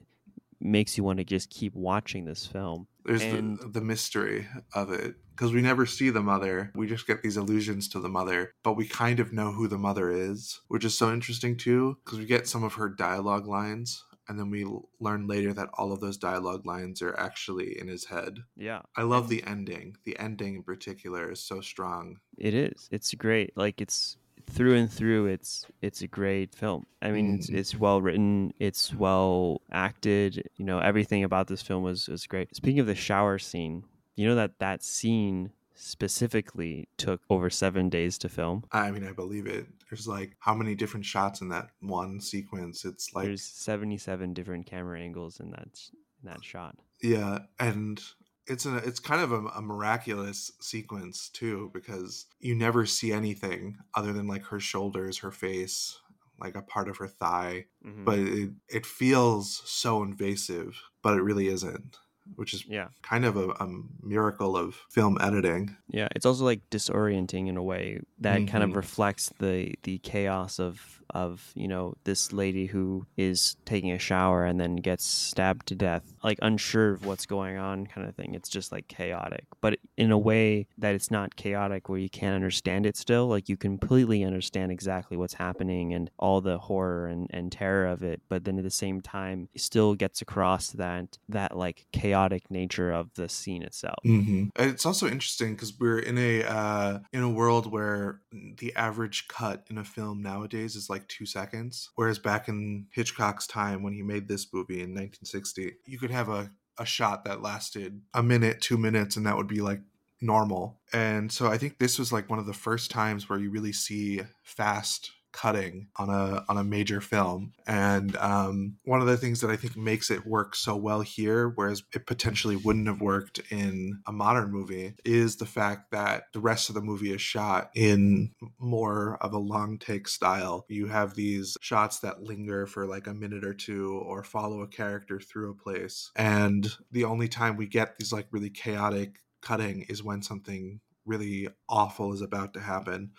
makes 0.61 0.97
you 0.97 1.03
want 1.03 1.17
to 1.19 1.25
just 1.25 1.49
keep 1.49 1.75
watching 1.75 2.25
this 2.25 2.45
film 2.45 2.87
There's 3.03 3.21
And- 3.21 3.59
the, 3.59 3.67
the 3.67 3.81
mystery 3.81 4.47
of 4.73 4.91
it 4.91 5.15
because 5.31 5.51
we 5.51 5.61
never 5.61 5.85
see 5.85 6.09
the 6.11 6.21
mother. 6.21 6.71
We 6.75 6.87
just 6.87 7.05
get 7.07 7.21
these 7.21 7.35
allusions 7.35 7.89
to 7.89 7.99
the 7.99 8.07
mother, 8.07 8.53
but 8.63 8.77
we 8.77 8.87
kind 8.87 9.19
of 9.19 9.33
know 9.33 9.51
who 9.51 9.67
the 9.67 9.77
mother 9.77 10.09
is, 10.09 10.61
which 10.69 10.85
is 10.85 10.97
so 10.97 11.11
interesting 11.11 11.57
too 11.57 11.97
because 12.05 12.19
we 12.19 12.25
get 12.25 12.47
some 12.47 12.63
of 12.63 12.75
her 12.75 12.87
dialogue 12.87 13.45
lines 13.45 14.01
and 14.27 14.39
then 14.39 14.49
we 14.49 14.65
learn 14.99 15.27
later 15.27 15.53
that 15.53 15.69
all 15.75 15.91
of 15.91 15.99
those 15.99 16.17
dialogue 16.17 16.65
lines 16.65 17.01
are 17.01 17.17
actually 17.19 17.79
in 17.79 17.87
his 17.87 18.05
head. 18.05 18.39
yeah 18.57 18.81
I 18.97 19.03
love 19.03 19.29
the 19.29 19.43
ending. 19.43 19.97
The 20.05 20.17
ending 20.19 20.55
in 20.55 20.63
particular 20.63 21.31
is 21.31 21.39
so 21.41 21.61
strong. 21.61 22.19
it 22.37 22.53
is 22.53 22.87
it's 22.91 23.13
great 23.13 23.55
like 23.55 23.81
it's 23.81 24.17
through 24.47 24.75
and 24.75 24.91
through 24.91 25.25
it's 25.25 25.65
it's 25.81 26.01
a 26.03 26.07
great 26.07 26.53
film 26.53 26.85
i 27.01 27.09
mean 27.09 27.35
it's, 27.35 27.49
Mhm. 27.49 27.55
it's 27.57 27.75
well 27.79 27.99
written 27.99 28.53
it's 28.59 28.93
well 28.93 29.61
acted 29.71 30.47
you 30.57 30.65
know 30.65 30.77
everything 30.79 31.23
about 31.23 31.47
this 31.47 31.63
film 31.63 31.81
was 31.83 32.07
was 32.07 32.27
great 32.27 32.55
speaking 32.55 32.79
of 32.79 32.85
the 32.85 32.93
shower 32.93 33.39
scene 33.39 33.83
you 34.15 34.27
know 34.27 34.35
that 34.35 34.59
that 34.59 34.83
scene 34.83 35.49
specifically 35.75 36.87
took 36.97 37.21
over 37.29 37.49
seven 37.49 37.89
days 37.89 38.17
to 38.19 38.29
film 38.29 38.63
I 38.71 38.91
mean, 38.91 39.05
I 39.07 39.11
believe 39.11 39.47
it. 39.47 39.67
There's 39.89 40.07
like 40.07 40.35
how 40.39 40.53
many 40.55 40.75
different 40.75 41.05
shots 41.05 41.41
in 41.41 41.49
that 41.49 41.69
one 41.81 42.19
sequence? 42.19 42.85
It's 42.85 43.13
like 43.13 43.25
there's 43.25 43.43
77 43.43 44.33
different 44.33 44.65
camera 44.65 44.99
angles 44.99 45.39
in 45.39 45.51
that 45.51 45.79
in 46.23 46.29
that 46.29 46.43
shot 46.43 46.75
Yeah, 47.01 47.39
and 47.59 48.01
it's 48.47 48.65
a 48.65 48.77
it's 48.77 48.99
kind 48.99 49.21
of 49.21 49.31
a, 49.31 49.45
a 49.47 49.61
miraculous 49.61 50.51
sequence 50.59 51.29
too 51.29 51.71
because 51.73 52.25
you 52.39 52.55
never 52.55 52.85
see 52.85 53.11
anything 53.11 53.77
other 53.95 54.13
than 54.13 54.27
like 54.27 54.43
her 54.45 54.59
shoulders, 54.59 55.17
her 55.19 55.31
face, 55.31 55.99
like 56.39 56.55
a 56.55 56.61
part 56.61 56.87
of 56.89 56.97
her 56.97 57.07
thigh, 57.07 57.65
Mhm. 57.85 58.05
but 58.05 58.19
it 58.19 58.49
it 58.69 58.85
feels 58.85 59.61
so 59.65 60.03
invasive, 60.03 60.79
but 61.01 61.17
it 61.17 61.21
really 61.23 61.47
isn't, 61.47 61.97
which 62.35 62.53
is 62.53 62.65
yeah 62.67 62.87
kind 63.01 63.23
of 63.25 63.37
a, 63.37 63.49
a 63.49 63.67
miracle 64.01 64.57
of 64.57 64.75
film 64.89 65.17
editing. 65.21 65.75
Yeah, 65.87 66.07
it's 66.15 66.25
also 66.25 66.43
like 66.43 66.61
disorienting 66.71 67.47
in 67.47 67.57
a 67.57 67.63
way 67.63 68.01
that 68.19 68.47
kind 68.47 68.63
of 68.63 68.71
Mhm. 68.71 68.75
reflects 68.75 69.31
the 69.39 69.75
the 69.83 69.99
chaos 69.99 70.59
of 70.59 71.01
of 71.15 71.51
you 71.55 71.67
know 71.67 71.95
this 72.03 72.33
lady 72.33 72.65
who 72.65 73.05
is 73.15 73.55
taking 73.65 73.91
a 73.91 73.97
shower 73.97 74.45
and 74.45 74.59
then 74.59 74.75
gets 74.75 75.05
stabbed 75.05 75.67
to 75.67 75.75
death, 75.75 76.03
like 76.23 76.37
unsure 76.41 76.91
of 76.91 77.05
what's 77.05 77.25
going 77.25 77.57
on, 77.57 77.87
kind 77.87 78.07
of 78.07 78.15
thing. 78.15 78.35
It's 78.35 78.49
just 78.49 78.71
like 78.71 78.87
chaotic, 78.87 79.45
but 79.61 79.79
in 79.97 80.11
a 80.11 80.17
way 80.17 80.67
that 80.77 80.93
it's 80.93 81.09
not 81.09 81.35
chaotic 81.35 81.87
where 81.87 81.99
you 81.99 82.09
can't 82.09 82.35
understand 82.35 82.85
it. 82.85 82.97
Still, 82.97 83.27
like 83.27 83.47
you 83.47 83.55
completely 83.55 84.23
understand 84.23 84.71
exactly 84.71 85.15
what's 85.15 85.35
happening 85.35 85.93
and 85.93 86.11
all 86.19 86.41
the 86.41 86.57
horror 86.57 87.07
and, 87.07 87.27
and 87.31 87.51
terror 87.51 87.87
of 87.87 88.03
it, 88.03 88.21
but 88.27 88.43
then 88.43 88.57
at 88.57 88.63
the 88.63 88.69
same 88.69 89.01
time, 89.01 89.47
it 89.53 89.61
still 89.61 89.95
gets 89.95 90.21
across 90.21 90.71
that 90.71 91.17
that 91.29 91.55
like 91.55 91.85
chaotic 91.93 92.51
nature 92.51 92.91
of 92.91 93.13
the 93.15 93.29
scene 93.29 93.63
itself. 93.63 93.99
Mm-hmm. 94.05 94.49
It's 94.57 94.85
also 94.85 95.07
interesting 95.07 95.55
because 95.55 95.73
we're 95.79 95.99
in 95.99 96.17
a 96.17 96.43
uh, 96.43 96.99
in 97.13 97.23
a 97.23 97.29
world 97.29 97.71
where 97.71 98.19
the 98.31 98.75
average 98.75 99.27
cut 99.29 99.65
in 99.69 99.77
a 99.77 99.83
film 99.83 100.21
nowadays 100.21 100.75
is 100.75 100.89
like 100.89 101.04
two 101.07 101.25
seconds, 101.25 101.89
whereas 101.95 102.19
back 102.19 102.47
in 102.47 102.87
Hitchcock's 102.91 103.47
time 103.47 103.83
when 103.83 103.93
he 103.93 104.01
made 104.01 104.27
this 104.27 104.47
movie 104.53 104.81
in 104.81 104.89
1960, 104.91 105.73
you 105.85 105.97
could 105.97 106.11
have 106.11 106.29
a 106.29 106.51
a 106.77 106.85
shot 106.85 107.25
that 107.25 107.41
lasted 107.41 108.01
a 108.13 108.23
minute, 108.23 108.61
two 108.61 108.77
minutes, 108.77 109.15
and 109.15 109.25
that 109.25 109.37
would 109.37 109.47
be 109.47 109.61
like 109.61 109.79
normal. 110.21 110.79
And 110.93 111.31
so 111.31 111.47
I 111.47 111.57
think 111.57 111.77
this 111.77 111.99
was 111.99 112.11
like 112.11 112.29
one 112.29 112.39
of 112.39 112.45
the 112.45 112.53
first 112.53 112.91
times 112.91 113.29
where 113.29 113.39
you 113.39 113.49
really 113.49 113.73
see 113.73 114.21
fast 114.43 115.11
cutting 115.35 115.87
on 115.97 116.09
a 116.09 116.45
on 116.47 116.57
a 116.57 116.63
major 116.63 117.01
film. 117.01 117.51
And 117.67 118.15
um, 118.15 118.77
one 118.85 119.01
of 119.01 119.07
the 119.07 119.17
things 119.17 119.41
that 119.41 119.51
i 119.51 119.55
think 119.55 119.75
makes 119.75 120.09
it 120.09 120.25
work 120.25 120.55
so 120.55 120.75
well 120.75 121.01
here 121.01 121.49
whereas 121.49 121.83
it 121.93 122.05
potentially 122.05 122.55
wouldn't 122.55 122.87
have 122.87 123.01
worked 123.01 123.39
in 123.51 123.99
a 124.07 124.11
modern 124.11 124.51
movie 124.51 124.93
is 125.03 125.35
the 125.35 125.45
fact 125.45 125.91
that 125.91 126.23
the 126.33 126.39
rest 126.39 126.69
of 126.69 126.75
the 126.75 126.81
movie 126.81 127.11
is 127.11 127.21
shot 127.21 127.69
in 127.75 128.31
more 128.59 129.17
of 129.21 129.33
a 129.33 129.37
long 129.37 129.77
take 129.77 130.07
style. 130.07 130.65
You 130.69 130.87
have 130.87 131.15
these 131.15 131.57
shots 131.61 131.99
that 131.99 132.23
linger 132.23 132.65
for 132.65 132.85
like 132.85 133.07
a 133.07 133.13
minute 133.13 133.43
or 133.43 133.53
two 133.53 133.91
or 134.05 134.23
follow 134.23 134.61
a 134.61 134.67
character 134.67 135.19
through 135.19 135.51
a 135.51 135.63
place. 135.63 136.11
And 136.15 136.71
the 136.91 137.03
only 137.03 137.27
time 137.27 137.57
we 137.57 137.67
get 137.67 137.97
these 137.97 138.13
like 138.13 138.27
really 138.31 138.49
chaotic 138.49 139.19
cutting 139.41 139.81
is 139.89 140.03
when 140.03 140.21
something 140.21 140.79
really 141.05 141.47
awful 141.67 142.13
is 142.13 142.21
about 142.21 142.53
to 142.53 142.59
happen 142.59 143.11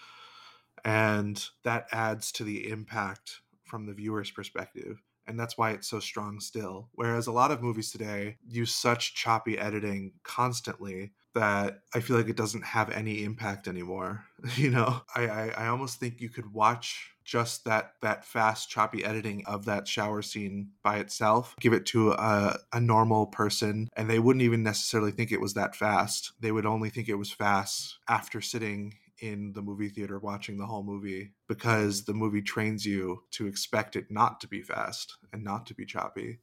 and 0.86 1.48
that 1.64 1.86
adds 1.92 2.32
to 2.32 2.44
the 2.44 2.70
impact 2.70 3.40
from 3.64 3.84
the 3.84 3.92
viewer's 3.92 4.30
perspective 4.30 5.02
and 5.28 5.38
that's 5.38 5.58
why 5.58 5.72
it's 5.72 5.88
so 5.88 5.98
strong 5.98 6.38
still. 6.38 6.88
Whereas 6.92 7.26
a 7.26 7.32
lot 7.32 7.50
of 7.50 7.60
movies 7.60 7.90
today 7.90 8.36
use 8.46 8.72
such 8.72 9.16
choppy 9.16 9.58
editing 9.58 10.12
constantly 10.22 11.10
that 11.36 11.82
i 11.94 12.00
feel 12.00 12.16
like 12.16 12.30
it 12.30 12.36
doesn't 12.36 12.64
have 12.64 12.90
any 12.90 13.22
impact 13.22 13.68
anymore 13.68 14.24
you 14.56 14.70
know? 14.70 15.02
I, 15.14 15.26
I 15.26 15.48
i 15.58 15.66
almost 15.68 16.00
think 16.00 16.20
you 16.20 16.30
could 16.30 16.52
watch 16.52 17.12
just 17.24 17.64
that 17.66 17.92
that 18.00 18.24
fast 18.24 18.70
choppy 18.70 19.04
editing 19.04 19.44
of 19.46 19.66
that 19.66 19.86
shower 19.86 20.22
scene 20.22 20.70
by 20.82 20.96
itself 20.96 21.54
give 21.60 21.74
it 21.74 21.84
to 21.86 22.12
a, 22.12 22.58
a 22.72 22.80
normal 22.80 23.26
person 23.26 23.90
and 23.96 24.08
they 24.08 24.18
wouldn't 24.18 24.44
even 24.44 24.62
necessarily 24.62 25.10
think 25.10 25.30
it 25.30 25.40
was 25.40 25.54
that 25.54 25.74
fast. 25.76 26.32
They 26.40 26.52
would 26.52 26.66
only 26.66 26.88
think 26.88 27.08
it 27.08 27.16
was 27.16 27.32
fast 27.32 27.98
after 28.08 28.40
sitting 28.40 28.94
in 29.20 29.52
the 29.52 29.62
movie 29.62 29.88
theater 29.88 30.18
watching 30.18 30.58
the 30.58 30.66
whole 30.66 30.82
movie 30.82 31.32
because 31.48 32.04
the 32.04 32.14
movie 32.14 32.42
trains 32.42 32.84
you 32.84 33.22
to 33.32 33.46
expect 33.46 33.96
it 33.96 34.10
not 34.10 34.40
to 34.40 34.48
be 34.48 34.62
fast 34.62 35.16
and 35.32 35.42
not 35.42 35.66
to 35.66 35.74
be 35.74 35.86
choppy. 35.86 36.40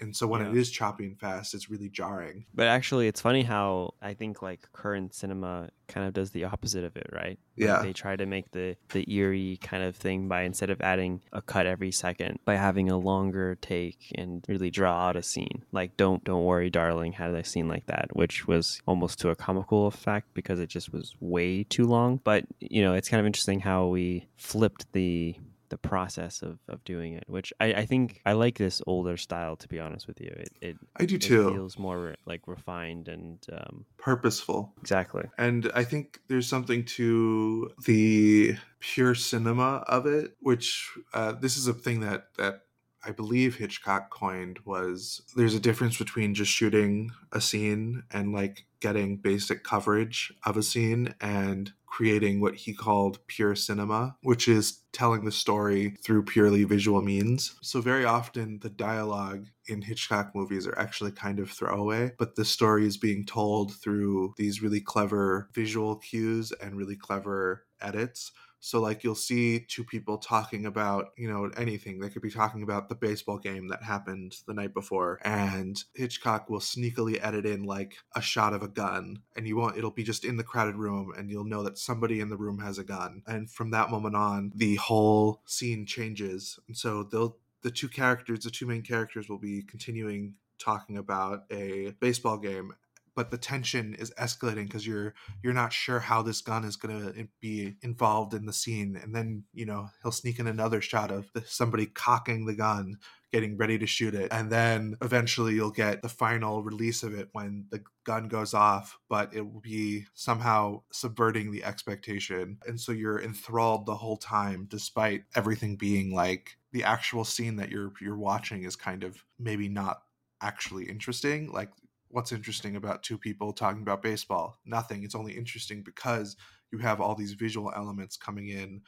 And 0.00 0.16
so 0.16 0.26
when 0.26 0.40
Yeah. 0.40 0.50
it 0.50 0.56
is 0.56 0.70
choppy 0.70 1.04
and 1.04 1.18
fast, 1.18 1.54
it's 1.54 1.68
really 1.70 1.88
jarring. 1.88 2.46
But 2.54 2.66
actually, 2.68 3.06
it's 3.08 3.20
funny 3.20 3.42
how 3.42 3.94
I 4.00 4.14
think 4.14 4.40
like 4.42 4.70
current 4.72 5.14
cinema 5.14 5.70
kind 5.88 6.06
of 6.06 6.12
does 6.14 6.30
the 6.30 6.44
opposite 6.44 6.84
of 6.84 6.96
it, 6.96 7.08
right? 7.12 7.38
Like, 7.56 7.66
Yeah. 7.68 7.82
they 7.82 7.92
try 7.92 8.14
to 8.16 8.24
make 8.26 8.52
the 8.52 8.76
the 8.92 9.04
eerie 9.12 9.58
kind 9.60 9.82
of 9.82 9.96
thing 9.96 10.28
by 10.28 10.42
instead 10.42 10.70
of 10.70 10.80
adding 10.80 11.20
a 11.32 11.42
cut 11.42 11.66
every 11.66 11.90
second, 11.92 12.38
by 12.44 12.54
having 12.56 12.88
a 12.90 12.96
longer 12.96 13.56
take 13.60 13.98
and 14.14 14.44
really 14.48 14.70
draw 14.70 15.08
out 15.08 15.16
a 15.16 15.22
scene. 15.22 15.64
Like 15.72 15.96
don't 15.96 16.22
don't 16.24 16.44
worry, 16.44 16.70
darling, 16.70 17.12
had 17.12 17.34
a 17.34 17.44
scene 17.44 17.68
like 17.68 17.86
that, 17.86 18.08
which 18.16 18.46
was 18.46 18.80
almost 18.86 19.18
to 19.20 19.30
a 19.30 19.36
comical 19.36 19.86
effect 19.86 20.32
because 20.32 20.60
it 20.60 20.68
just 20.68 20.92
was 20.92 21.14
way 21.20 21.64
too 21.64 21.84
long. 21.86 22.20
But 22.22 22.44
you 22.60 22.82
know, 22.82 22.94
it's 22.94 23.08
kind 23.08 23.20
of 23.20 23.26
interesting 23.26 23.60
how 23.60 23.88
we 23.88 24.28
flipped 24.36 24.90
the 24.92 25.34
the 25.70 25.78
process 25.78 26.42
of, 26.42 26.58
of 26.68 26.84
doing 26.84 27.14
it, 27.14 27.24
which 27.26 27.52
I, 27.60 27.72
I 27.72 27.86
think 27.86 28.20
I 28.26 28.32
like 28.32 28.58
this 28.58 28.82
older 28.86 29.16
style. 29.16 29.56
To 29.56 29.68
be 29.68 29.80
honest 29.80 30.06
with 30.06 30.20
you, 30.20 30.28
it 30.36 30.52
it, 30.60 30.76
I 30.96 31.06
do 31.06 31.14
it 31.14 31.22
too. 31.22 31.50
feels 31.50 31.78
more 31.78 32.14
like 32.26 32.46
refined 32.46 33.08
and 33.08 33.38
um, 33.52 33.86
Purposeful. 33.96 34.74
exactly. 34.80 35.24
And 35.38 35.70
I 35.74 35.84
think 35.84 36.20
there's 36.28 36.48
something 36.48 36.84
to 36.96 37.70
the 37.86 38.56
pure 38.80 39.14
cinema 39.14 39.84
of 39.88 40.06
it, 40.06 40.36
which 40.40 40.90
uh, 41.14 41.32
this 41.32 41.56
is 41.56 41.66
a 41.66 41.74
thing 41.74 42.00
that 42.00 42.26
that 42.36 42.62
I 43.04 43.12
believe 43.12 43.56
Hitchcock 43.56 44.10
coined 44.10 44.58
was 44.64 45.22
there's 45.36 45.54
a 45.54 45.60
difference 45.60 45.96
between 45.96 46.34
just 46.34 46.50
shooting 46.50 47.10
a 47.32 47.40
scene 47.40 48.02
and 48.10 48.32
like 48.32 48.66
getting 48.80 49.16
basic 49.16 49.64
coverage 49.64 50.32
of 50.44 50.56
a 50.56 50.62
scene 50.62 51.14
and 51.20 51.72
creating 51.86 52.40
what 52.40 52.54
he 52.54 52.72
called 52.72 53.18
pure 53.26 53.54
cinema, 53.54 54.16
which 54.22 54.48
is 54.48 54.80
telling 54.92 55.24
the 55.24 55.32
story 55.32 55.96
through 56.02 56.22
purely 56.22 56.64
visual 56.64 57.02
means. 57.02 57.54
So 57.62 57.80
very 57.80 58.04
often 58.04 58.60
the 58.60 58.70
dialogue 58.70 59.46
in 59.66 59.82
Hitchcock 59.82 60.34
movies 60.34 60.66
are 60.66 60.78
actually 60.78 61.12
kind 61.12 61.40
of 61.40 61.50
throwaway, 61.50 62.12
but 62.18 62.36
the 62.36 62.44
story 62.44 62.86
is 62.86 62.96
being 62.96 63.26
told 63.26 63.74
through 63.74 64.34
these 64.36 64.62
really 64.62 64.80
clever 64.80 65.48
visual 65.52 65.96
cues 65.96 66.52
and 66.52 66.76
really 66.76 66.96
clever 66.96 67.66
edits. 67.80 68.32
So 68.60 68.80
like 68.80 69.02
you'll 69.02 69.14
see 69.14 69.60
two 69.60 69.84
people 69.84 70.18
talking 70.18 70.66
about, 70.66 71.06
you 71.16 71.30
know, 71.30 71.50
anything. 71.56 71.98
They 71.98 72.10
could 72.10 72.22
be 72.22 72.30
talking 72.30 72.62
about 72.62 72.88
the 72.88 72.94
baseball 72.94 73.38
game 73.38 73.68
that 73.68 73.82
happened 73.82 74.36
the 74.46 74.54
night 74.54 74.74
before 74.74 75.18
and 75.22 75.82
Hitchcock 75.94 76.48
will 76.48 76.60
sneakily 76.60 77.18
edit 77.22 77.46
in 77.46 77.64
like 77.64 77.96
a 78.14 78.20
shot 78.20 78.52
of 78.52 78.62
a 78.62 78.68
gun 78.68 79.22
and 79.34 79.46
you 79.46 79.56
won't 79.56 79.76
it'll 79.76 79.90
be 79.90 80.02
just 80.02 80.24
in 80.24 80.36
the 80.36 80.44
crowded 80.44 80.76
room 80.76 81.12
and 81.16 81.30
you'll 81.30 81.44
know 81.44 81.62
that 81.62 81.78
somebody 81.78 82.20
in 82.20 82.28
the 82.28 82.36
room 82.36 82.58
has 82.58 82.78
a 82.78 82.84
gun. 82.84 83.22
And 83.26 83.50
from 83.50 83.70
that 83.70 83.90
moment 83.90 84.16
on, 84.16 84.52
the 84.54 84.76
whole 84.76 85.40
scene 85.46 85.86
changes. 85.86 86.58
And 86.68 86.76
so 86.76 87.02
they'll 87.02 87.36
the 87.62 87.70
two 87.70 87.88
characters, 87.88 88.44
the 88.44 88.50
two 88.50 88.66
main 88.66 88.82
characters 88.82 89.28
will 89.28 89.38
be 89.38 89.62
continuing 89.62 90.34
talking 90.58 90.96
about 90.96 91.44
a 91.50 91.94
baseball 92.00 92.38
game 92.38 92.72
but 93.14 93.30
the 93.30 93.38
tension 93.38 93.94
is 93.94 94.12
escalating 94.18 94.64
because 94.64 94.86
you're 94.86 95.14
you're 95.42 95.52
not 95.52 95.72
sure 95.72 96.00
how 96.00 96.22
this 96.22 96.40
gun 96.40 96.64
is 96.64 96.76
going 96.76 97.12
to 97.12 97.28
be 97.40 97.74
involved 97.82 98.34
in 98.34 98.46
the 98.46 98.52
scene 98.52 98.98
and 99.02 99.14
then 99.14 99.44
you 99.52 99.66
know 99.66 99.88
he'll 100.02 100.12
sneak 100.12 100.38
in 100.38 100.46
another 100.46 100.80
shot 100.80 101.10
of 101.10 101.30
somebody 101.44 101.86
cocking 101.86 102.46
the 102.46 102.54
gun 102.54 102.96
getting 103.32 103.56
ready 103.56 103.78
to 103.78 103.86
shoot 103.86 104.14
it 104.14 104.28
and 104.32 104.50
then 104.50 104.96
eventually 105.02 105.54
you'll 105.54 105.70
get 105.70 106.02
the 106.02 106.08
final 106.08 106.62
release 106.62 107.02
of 107.02 107.14
it 107.14 107.28
when 107.32 107.64
the 107.70 107.80
gun 108.04 108.26
goes 108.26 108.54
off 108.54 108.98
but 109.08 109.32
it 109.32 109.40
will 109.40 109.60
be 109.60 110.04
somehow 110.14 110.80
subverting 110.90 111.52
the 111.52 111.62
expectation 111.62 112.58
and 112.66 112.80
so 112.80 112.90
you're 112.90 113.22
enthralled 113.22 113.86
the 113.86 113.94
whole 113.94 114.16
time 114.16 114.66
despite 114.68 115.22
everything 115.36 115.76
being 115.76 116.12
like 116.12 116.56
the 116.72 116.82
actual 116.84 117.24
scene 117.24 117.56
that 117.56 117.70
you're 117.70 117.92
you're 118.00 118.16
watching 118.16 118.64
is 118.64 118.74
kind 118.74 119.04
of 119.04 119.24
maybe 119.38 119.68
not 119.68 120.02
actually 120.42 120.84
interesting 120.88 121.50
like 121.52 121.70
what's 122.10 122.32
interesting 122.32 122.76
about 122.76 123.02
two 123.02 123.16
people 123.16 123.52
talking 123.52 123.82
about 123.82 124.02
baseball? 124.02 124.58
Nothing. 124.64 125.04
It's 125.04 125.14
only 125.14 125.32
interesting 125.32 125.82
because 125.82 126.36
you 126.72 126.78
have 126.78 127.00
all 127.00 127.14
these 127.14 127.32
visual 127.32 127.72
elements 127.74 128.16
coming 128.16 128.48
in, 128.48 128.82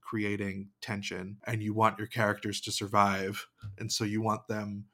creating 0.00 0.68
tension, 0.80 1.38
and 1.46 1.62
you 1.62 1.74
want 1.74 1.98
your 1.98 2.06
characters 2.06 2.60
to 2.62 2.72
survive. 2.72 3.46
And 3.78 3.90
so 3.92 4.04
you 4.04 4.22
want 4.22 4.48
them, 4.48 4.86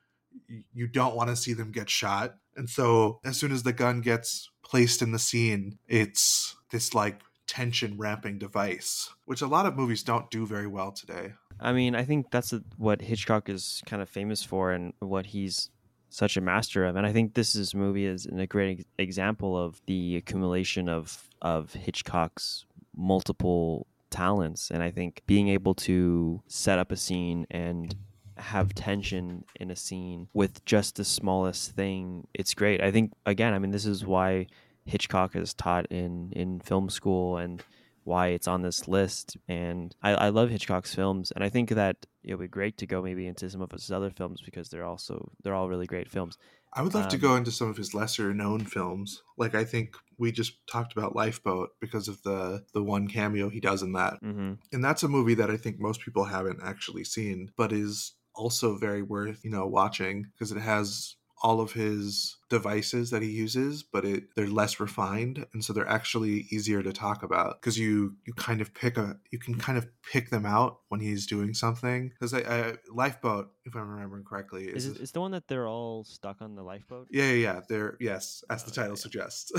you 0.72 0.86
don't 0.86 1.16
want 1.16 1.30
to 1.30 1.36
see 1.36 1.52
them 1.52 1.70
get 1.70 1.88
shot. 1.88 2.36
And 2.56 2.68
so 2.68 3.20
as 3.24 3.38
soon 3.38 3.52
as 3.52 3.62
the 3.62 3.72
gun 3.72 4.00
gets 4.00 4.50
placed 4.64 5.02
in 5.02 5.12
the 5.12 5.18
scene, 5.18 5.78
it's 5.86 6.56
this 6.70 6.94
like 6.94 7.20
tension 7.46 7.96
ramping 7.96 8.38
device, 8.38 9.10
which 9.24 9.40
a 9.40 9.46
lot 9.46 9.66
of 9.66 9.76
movies 9.76 10.02
don't 10.02 10.30
do 10.30 10.46
very 10.46 10.66
well 10.66 10.92
today. 10.92 11.34
I 11.60 11.72
mean, 11.72 11.94
I 11.94 12.04
think 12.04 12.30
that's 12.30 12.52
what 12.76 13.00
Hitchcock 13.00 13.48
is 13.48 13.82
kind 13.86 14.02
of 14.02 14.08
famous 14.08 14.42
for, 14.42 14.72
and 14.72 14.92
what 14.98 15.26
he's 15.26 15.70
such 16.16 16.38
a 16.38 16.40
master 16.40 16.86
of. 16.86 16.96
And 16.96 17.06
I 17.06 17.12
think 17.12 17.34
this 17.34 17.54
is 17.54 17.74
movie 17.74 18.06
is 18.06 18.24
a 18.24 18.46
great 18.46 18.78
ex- 18.78 18.84
example 18.98 19.56
of 19.62 19.82
the 19.84 20.16
accumulation 20.16 20.88
of 20.88 21.28
of 21.42 21.74
Hitchcock's 21.74 22.64
multiple 22.96 23.86
talents. 24.08 24.70
And 24.70 24.82
I 24.82 24.90
think 24.90 25.22
being 25.26 25.48
able 25.48 25.74
to 25.74 26.40
set 26.46 26.78
up 26.78 26.90
a 26.90 26.96
scene 26.96 27.46
and 27.50 27.94
have 28.38 28.74
tension 28.74 29.44
in 29.60 29.70
a 29.70 29.76
scene 29.76 30.28
with 30.32 30.64
just 30.64 30.96
the 30.96 31.04
smallest 31.04 31.72
thing, 31.72 32.26
it's 32.32 32.54
great. 32.54 32.80
I 32.82 32.90
think 32.90 33.12
again, 33.26 33.52
I 33.52 33.58
mean, 33.58 33.72
this 33.72 33.84
is 33.84 34.06
why 34.06 34.46
Hitchcock 34.86 35.36
is 35.36 35.52
taught 35.52 35.84
in 35.90 36.32
in 36.32 36.60
film 36.60 36.88
school 36.88 37.36
and 37.36 37.62
why 38.06 38.28
it's 38.28 38.48
on 38.48 38.62
this 38.62 38.88
list. 38.88 39.36
And 39.48 39.94
I, 40.02 40.12
I 40.14 40.28
love 40.30 40.50
Hitchcock's 40.50 40.94
films, 40.94 41.32
and 41.32 41.44
I 41.44 41.48
think 41.50 41.70
that 41.70 42.06
it 42.22 42.34
would 42.34 42.44
be 42.44 42.48
great 42.48 42.78
to 42.78 42.86
go 42.86 43.02
maybe 43.02 43.26
into 43.26 43.50
some 43.50 43.62
of 43.62 43.70
his 43.72 43.90
other 43.90 44.10
films 44.10 44.42
because 44.42 44.68
they're 44.70 44.84
also 44.84 45.32
they're 45.42 45.54
all 45.54 45.68
really 45.68 45.86
great 45.86 46.10
films. 46.10 46.38
I 46.72 46.82
would 46.82 46.94
love 46.94 47.08
to 47.08 47.16
Um, 47.16 47.18
go 47.18 47.36
into 47.36 47.50
some 47.50 47.68
of 47.68 47.76
his 47.76 47.94
lesser 47.94 48.34
known 48.34 48.64
films. 48.66 49.22
Like 49.36 49.54
I 49.54 49.64
think 49.64 49.96
we 50.18 50.30
just 50.32 50.66
talked 50.66 50.92
about 50.92 51.16
Lifeboat 51.16 51.70
because 51.80 52.08
of 52.08 52.22
the 52.22 52.66
the 52.74 52.82
one 52.82 53.08
cameo 53.08 53.48
he 53.48 53.60
does 53.60 53.82
in 53.82 53.92
that. 53.92 54.20
hmm 54.22 54.58
And 54.72 54.84
that's 54.84 55.02
a 55.02 55.08
movie 55.08 55.34
that 55.34 55.50
I 55.50 55.56
think 55.56 55.78
most 55.78 56.00
people 56.02 56.24
haven't 56.24 56.60
actually 56.62 57.04
seen, 57.04 57.52
but 57.56 57.72
is 57.72 58.14
also 58.34 58.76
very 58.76 59.02
worth, 59.02 59.44
you 59.44 59.50
know, 59.50 59.66
watching 59.66 60.24
because 60.32 60.52
it 60.52 60.60
has 60.60 61.16
all 61.42 61.60
of 61.60 61.72
his 61.72 62.36
devices 62.48 63.10
that 63.10 63.22
he 63.22 63.28
uses, 63.30 63.82
but 63.82 64.04
it 64.04 64.24
they're 64.36 64.46
less 64.46 64.78
refined 64.80 65.46
and 65.52 65.64
so 65.64 65.72
they're 65.72 65.88
actually 65.88 66.46
easier 66.50 66.82
to 66.82 66.92
talk 66.92 67.22
about 67.22 67.60
because 67.60 67.78
you 67.78 68.14
you 68.26 68.32
kind 68.34 68.60
of 68.60 68.72
pick 68.74 68.96
a 68.96 69.16
you 69.30 69.38
can 69.38 69.56
kind 69.56 69.76
of 69.78 69.86
pick 70.12 70.30
them 70.30 70.46
out 70.46 70.78
when 70.88 71.00
he's 71.00 71.26
doing 71.26 71.54
something 71.54 72.08
because 72.10 72.32
I, 72.32 72.38
I 72.40 72.74
lifeboat 72.92 73.50
if 73.64 73.74
I'm 73.74 73.88
remembering 73.90 74.22
correctly. 74.24 74.66
Is 74.66 74.86
Is, 74.86 75.00
it's 75.00 75.10
the 75.10 75.20
one 75.20 75.32
that 75.32 75.48
they're 75.48 75.66
all 75.66 76.04
stuck 76.04 76.40
on 76.40 76.54
the 76.54 76.62
lifeboat? 76.62 77.08
yeah, 77.10 77.24
yeah, 77.24 77.32
yeah. 77.54 77.60
They're 77.68 77.96
yes, 78.00 78.44
as 78.48 78.62
the 78.62 78.70
Oh, 78.70 78.74
title 78.74 78.92
yeah. 78.92 79.00
suggests. 79.00 79.52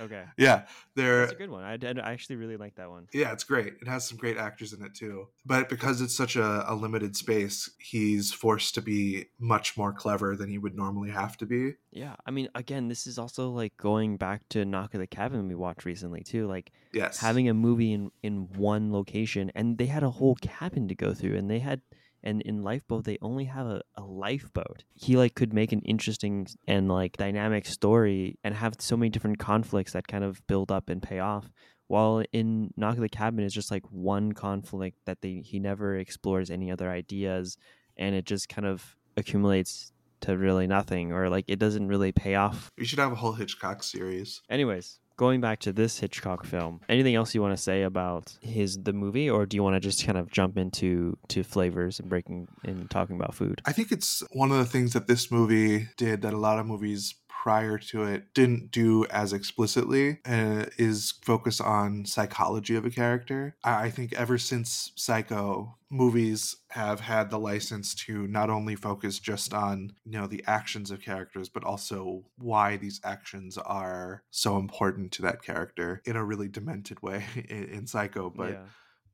Okay. 0.00 0.24
yeah, 0.38 0.66
they're 0.94 1.20
That's 1.20 1.32
a 1.32 1.36
good 1.36 1.50
one. 1.50 1.64
I, 1.64 1.74
I 1.82 2.12
actually 2.12 2.36
really 2.36 2.56
like 2.56 2.76
that 2.76 2.88
one. 2.90 3.08
yeah, 3.12 3.32
it's 3.32 3.44
great. 3.44 3.74
It 3.82 3.88
has 3.88 4.06
some 4.08 4.18
great 4.18 4.36
actors 4.36 4.72
in 4.72 4.84
it 4.84 4.94
too. 4.94 5.28
But 5.44 5.68
because 5.68 6.00
it's 6.00 6.16
such 6.16 6.36
a, 6.36 6.64
a 6.70 6.74
limited 6.74 7.16
space, 7.16 7.70
he's 7.78 8.32
forced 8.32 8.74
to 8.76 8.82
be 8.82 9.26
much 9.38 9.76
more 9.76 9.92
clever 9.92 10.36
than 10.36 10.48
he 10.48 10.58
would 10.58 10.76
normally 10.76 11.10
have 11.10 11.36
to 11.38 11.46
be. 11.46 11.55
Yeah. 11.90 12.14
I 12.26 12.30
mean, 12.30 12.48
again, 12.54 12.88
this 12.88 13.06
is 13.06 13.18
also 13.18 13.50
like 13.50 13.76
going 13.76 14.16
back 14.16 14.48
to 14.50 14.64
Knock 14.64 14.94
at 14.94 15.00
the 15.00 15.06
Cabin 15.06 15.48
we 15.48 15.54
watched 15.54 15.84
recently 15.84 16.22
too. 16.22 16.46
Like 16.46 16.72
Yes, 16.92 17.18
having 17.18 17.48
a 17.48 17.54
movie 17.54 17.92
in 17.92 18.10
in 18.22 18.48
one 18.56 18.92
location, 18.92 19.50
and 19.54 19.78
they 19.78 19.86
had 19.86 20.02
a 20.02 20.10
whole 20.10 20.36
cabin 20.36 20.88
to 20.88 20.94
go 20.94 21.14
through, 21.14 21.36
and 21.36 21.50
they 21.50 21.60
had. 21.60 21.80
And 22.22 22.42
in 22.42 22.64
Lifeboat, 22.64 23.04
they 23.04 23.18
only 23.22 23.44
have 23.44 23.66
a, 23.66 23.82
a 23.94 24.02
lifeboat. 24.02 24.82
He 24.94 25.16
like 25.16 25.36
could 25.36 25.52
make 25.52 25.70
an 25.70 25.82
interesting 25.82 26.48
and 26.66 26.88
like 26.88 27.16
dynamic 27.16 27.66
story, 27.66 28.38
and 28.42 28.52
have 28.54 28.74
so 28.80 28.96
many 28.96 29.10
different 29.10 29.38
conflicts 29.38 29.92
that 29.92 30.08
kind 30.08 30.24
of 30.24 30.44
build 30.48 30.72
up 30.72 30.88
and 30.88 31.00
pay 31.00 31.20
off. 31.20 31.52
While 31.86 32.24
in 32.32 32.72
Knock 32.76 32.96
at 32.96 33.00
the 33.00 33.08
Cabin 33.08 33.44
is 33.44 33.54
just 33.54 33.70
like 33.70 33.84
one 33.92 34.32
conflict 34.32 34.98
that 35.04 35.20
they 35.20 35.42
he 35.44 35.60
never 35.60 35.96
explores 35.96 36.50
any 36.50 36.68
other 36.70 36.90
ideas, 36.90 37.58
and 37.96 38.16
it 38.16 38.24
just 38.24 38.48
kind 38.48 38.66
of 38.66 38.96
accumulates 39.16 39.92
to 40.26 40.36
really 40.36 40.66
nothing, 40.66 41.12
or 41.12 41.28
like 41.28 41.44
it 41.48 41.58
doesn't 41.58 41.88
really 41.88 42.12
pay 42.12 42.34
off 42.34 42.70
we 42.78 42.84
should 42.84 42.98
have 42.98 43.12
a 43.12 43.16
whole 43.16 43.32
Hitchcock 43.32 43.82
series. 43.82 44.42
Anyways, 44.50 44.98
going 45.16 45.40
back 45.40 45.60
to 45.60 45.72
this 45.72 45.98
Hitchcock 45.98 46.44
film, 46.44 46.80
anything 46.88 47.14
else 47.14 47.34
you 47.34 47.42
want 47.42 47.56
to 47.56 47.62
say 47.62 47.82
about 47.82 48.36
his 48.40 48.78
the 48.82 48.92
movie, 48.92 49.30
or 49.30 49.46
do 49.46 49.56
you 49.56 49.62
want 49.62 49.74
to 49.74 49.80
just 49.80 50.04
kind 50.04 50.18
of 50.18 50.30
jump 50.30 50.58
into 50.58 51.16
to 51.28 51.42
flavors 51.42 51.98
and 52.00 52.08
breaking 52.08 52.48
and 52.64 52.90
talking 52.90 53.16
about 53.16 53.34
food? 53.34 53.62
I 53.64 53.72
think 53.72 53.92
it's 53.92 54.22
one 54.32 54.50
of 54.50 54.58
the 54.58 54.66
things 54.66 54.92
that 54.92 55.06
this 55.06 55.30
movie 55.30 55.88
did 55.96 56.22
that 56.22 56.32
a 56.32 56.38
lot 56.38 56.58
of 56.58 56.66
movies 56.66 57.14
prior 57.46 57.78
to 57.78 58.02
it 58.02 58.34
didn't 58.34 58.72
do 58.72 59.06
as 59.06 59.32
explicitly 59.32 60.18
uh, 60.26 60.64
is 60.78 61.14
focus 61.22 61.60
on 61.60 62.04
psychology 62.04 62.74
of 62.74 62.84
a 62.84 62.90
character. 62.90 63.54
I, 63.62 63.84
I 63.84 63.90
think 63.90 64.12
ever 64.14 64.36
since 64.36 64.90
Psycho, 64.96 65.76
movies 65.88 66.56
have 66.70 66.98
had 66.98 67.30
the 67.30 67.38
license 67.38 67.94
to 68.06 68.26
not 68.26 68.50
only 68.50 68.74
focus 68.74 69.20
just 69.20 69.54
on 69.54 69.92
you 70.04 70.18
know 70.18 70.26
the 70.26 70.42
actions 70.48 70.90
of 70.90 71.00
characters, 71.00 71.48
but 71.48 71.62
also 71.62 72.24
why 72.36 72.76
these 72.78 73.00
actions 73.04 73.56
are 73.58 74.24
so 74.32 74.56
important 74.58 75.12
to 75.12 75.22
that 75.22 75.40
character 75.40 76.02
in 76.04 76.16
a 76.16 76.24
really 76.24 76.48
demented 76.48 77.00
way 77.00 77.24
in, 77.48 77.64
in 77.66 77.86
Psycho. 77.86 78.28
But 78.28 78.54
yeah. 78.54 78.64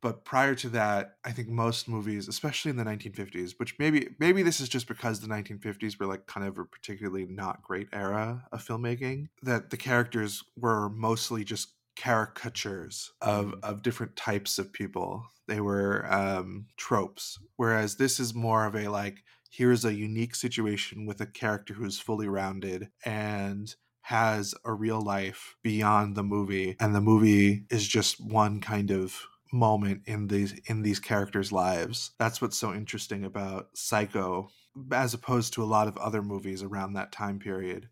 But 0.02 0.24
prior 0.24 0.54
to 0.54 0.68
that 0.68 1.16
i 1.24 1.32
think 1.32 1.48
most 1.48 1.88
movies 1.88 2.28
especially 2.28 2.70
in 2.70 2.76
the 2.76 2.84
1950s 2.84 3.58
which 3.58 3.78
maybe 3.78 4.14
maybe 4.18 4.42
this 4.42 4.60
is 4.60 4.68
just 4.68 4.88
because 4.88 5.20
the 5.20 5.28
1950s 5.28 5.98
were 5.98 6.06
like 6.06 6.26
kind 6.26 6.46
of 6.46 6.58
a 6.58 6.64
particularly 6.64 7.26
not 7.26 7.62
great 7.62 7.88
era 7.92 8.46
of 8.52 8.62
filmmaking 8.66 9.28
that 9.42 9.70
the 9.70 9.76
characters 9.76 10.42
were 10.56 10.88
mostly 10.90 11.44
just 11.44 11.76
caricatures 11.96 13.12
of 13.20 13.54
Mhm. 13.54 13.60
of 13.62 13.82
different 13.82 14.16
types 14.16 14.58
of 14.58 14.72
people 14.72 15.26
they 15.46 15.60
were 15.60 16.10
um 16.12 16.66
tropes 16.76 17.38
whereas 17.56 17.96
this 17.96 18.18
is 18.18 18.34
more 18.34 18.64
of 18.66 18.74
a 18.74 18.88
like 18.88 19.24
here's 19.50 19.84
a 19.84 19.94
unique 19.94 20.34
situation 20.34 21.04
with 21.06 21.20
a 21.20 21.26
character 21.26 21.74
who's 21.74 22.00
fully 22.00 22.28
rounded 22.28 22.90
and 23.04 23.76
has 24.02 24.54
a 24.64 24.72
real 24.72 25.00
life 25.00 25.54
beyond 25.62 26.16
the 26.16 26.22
movie 26.24 26.74
and 26.80 26.94
the 26.94 27.00
movie 27.00 27.66
is 27.70 27.86
just 27.86 28.20
one 28.20 28.60
kind 28.60 28.90
of 28.90 29.26
moment 29.52 30.02
in 30.06 30.28
these 30.28 30.52
in 30.66 30.82
these 30.82 30.98
characters 30.98 31.52
lives 31.52 32.12
that's 32.18 32.40
what's 32.40 32.56
so 32.56 32.72
interesting 32.72 33.24
about 33.24 33.68
psycho 33.74 34.48
as 34.92 35.12
opposed 35.12 35.52
to 35.52 35.62
a 35.62 35.66
lot 35.66 35.86
of 35.88 35.96
other 35.98 36.22
movies 36.22 36.62
around 36.62 36.94
that 36.94 37.12
time 37.12 37.38
period 37.38 37.88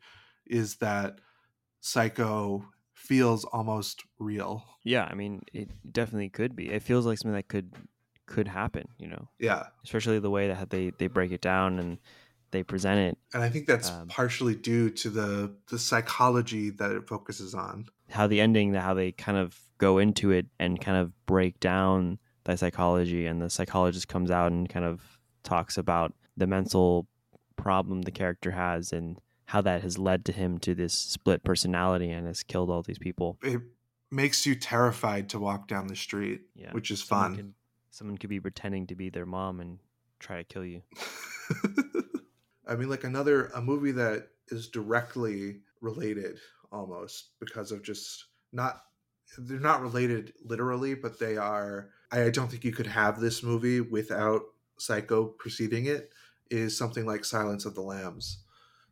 is 0.46 0.76
that 0.76 1.20
psycho 1.80 2.64
feels 2.94 3.44
almost 3.46 4.04
real 4.18 4.64
Yeah, 4.84 5.04
I 5.10 5.14
mean, 5.14 5.42
it 5.52 5.70
definitely 5.92 6.30
could 6.30 6.56
be. 6.56 6.70
It 6.70 6.82
feels 6.82 7.06
like 7.06 7.18
something 7.18 7.34
that 7.34 7.48
could 7.48 7.74
could 8.26 8.48
happen, 8.48 8.86
you 8.98 9.08
know, 9.08 9.28
yeah 9.38 9.66
especially 9.84 10.18
the 10.18 10.30
way 10.30 10.48
that 10.48 10.70
they 10.70 10.90
they 10.98 11.08
break 11.08 11.32
it 11.32 11.40
down 11.40 11.78
and 11.78 11.98
they 12.52 12.62
present 12.62 12.98
it. 13.00 13.18
and 13.32 13.42
i 13.42 13.48
think 13.48 13.66
that's 13.66 13.90
Um, 13.90 14.08
partially 14.08 14.54
due 14.54 14.90
to 14.90 15.10
the 15.10 15.56
the 15.68 15.78
psychology 15.78 16.70
that 16.70 16.92
it 16.92 17.08
focuses 17.08 17.54
on 17.54 17.86
How 18.10 18.26
the 18.26 18.40
ending, 18.40 18.74
how 18.74 18.94
they 18.94 19.12
kind 19.12 19.38
of 19.38 19.58
go 19.78 19.98
into 19.98 20.30
it 20.30 20.46
and 20.58 20.80
kind 20.80 20.96
of 20.96 21.12
break 21.26 21.60
down 21.60 22.18
that 22.44 22.58
psychology, 22.58 23.26
and 23.26 23.40
the 23.40 23.50
psychologist 23.50 24.08
comes 24.08 24.30
out 24.30 24.52
and 24.52 24.68
kind 24.68 24.84
of 24.84 25.18
talks 25.42 25.78
about 25.78 26.14
the 26.36 26.46
mental 26.46 27.06
problem 27.56 28.02
the 28.02 28.10
character 28.10 28.50
has 28.50 28.92
and 28.92 29.18
how 29.46 29.60
that 29.60 29.82
has 29.82 29.98
led 29.98 30.24
to 30.24 30.32
him 30.32 30.58
to 30.58 30.74
this 30.74 30.94
split 30.94 31.42
personality 31.42 32.10
and 32.10 32.26
has 32.26 32.42
killed 32.42 32.70
all 32.70 32.82
these 32.82 32.98
people. 32.98 33.38
it 33.42 33.60
makes 34.10 34.46
you 34.46 34.54
terrified 34.54 35.28
to 35.28 35.38
walk 35.38 35.68
down 35.68 35.86
the 35.86 35.96
street 35.96 36.40
Yeah, 36.54 36.72
which 36.72 36.90
is 36.90 37.02
someone 37.02 37.34
fun 37.36 37.54
someone 37.90 38.16
could 38.16 38.30
be 38.30 38.40
pretending 38.40 38.86
to 38.86 38.94
be 38.94 39.10
their 39.10 39.26
mom 39.26 39.60
and 39.60 39.78
try 40.18 40.38
to 40.38 40.44
kill 40.44 40.64
you. 40.64 40.82
I 42.66 42.76
mean, 42.76 42.88
like 42.88 43.04
another 43.04 43.46
a 43.46 43.60
movie 43.60 43.92
that 43.92 44.28
is 44.48 44.68
directly 44.68 45.60
related 45.80 46.38
almost 46.72 47.30
because 47.40 47.72
of 47.72 47.82
just 47.82 48.26
not 48.52 48.82
they're 49.38 49.60
not 49.60 49.80
related 49.82 50.32
literally, 50.44 50.94
but 50.94 51.18
they 51.20 51.36
are. 51.36 51.90
I 52.10 52.30
don't 52.30 52.50
think 52.50 52.64
you 52.64 52.72
could 52.72 52.88
have 52.88 53.20
this 53.20 53.42
movie 53.44 53.80
without 53.80 54.42
Psycho 54.78 55.26
preceding 55.26 55.86
it. 55.86 56.10
Is 56.50 56.76
something 56.76 57.06
like 57.06 57.24
Silence 57.24 57.64
of 57.64 57.76
the 57.76 57.80
Lambs. 57.80 58.42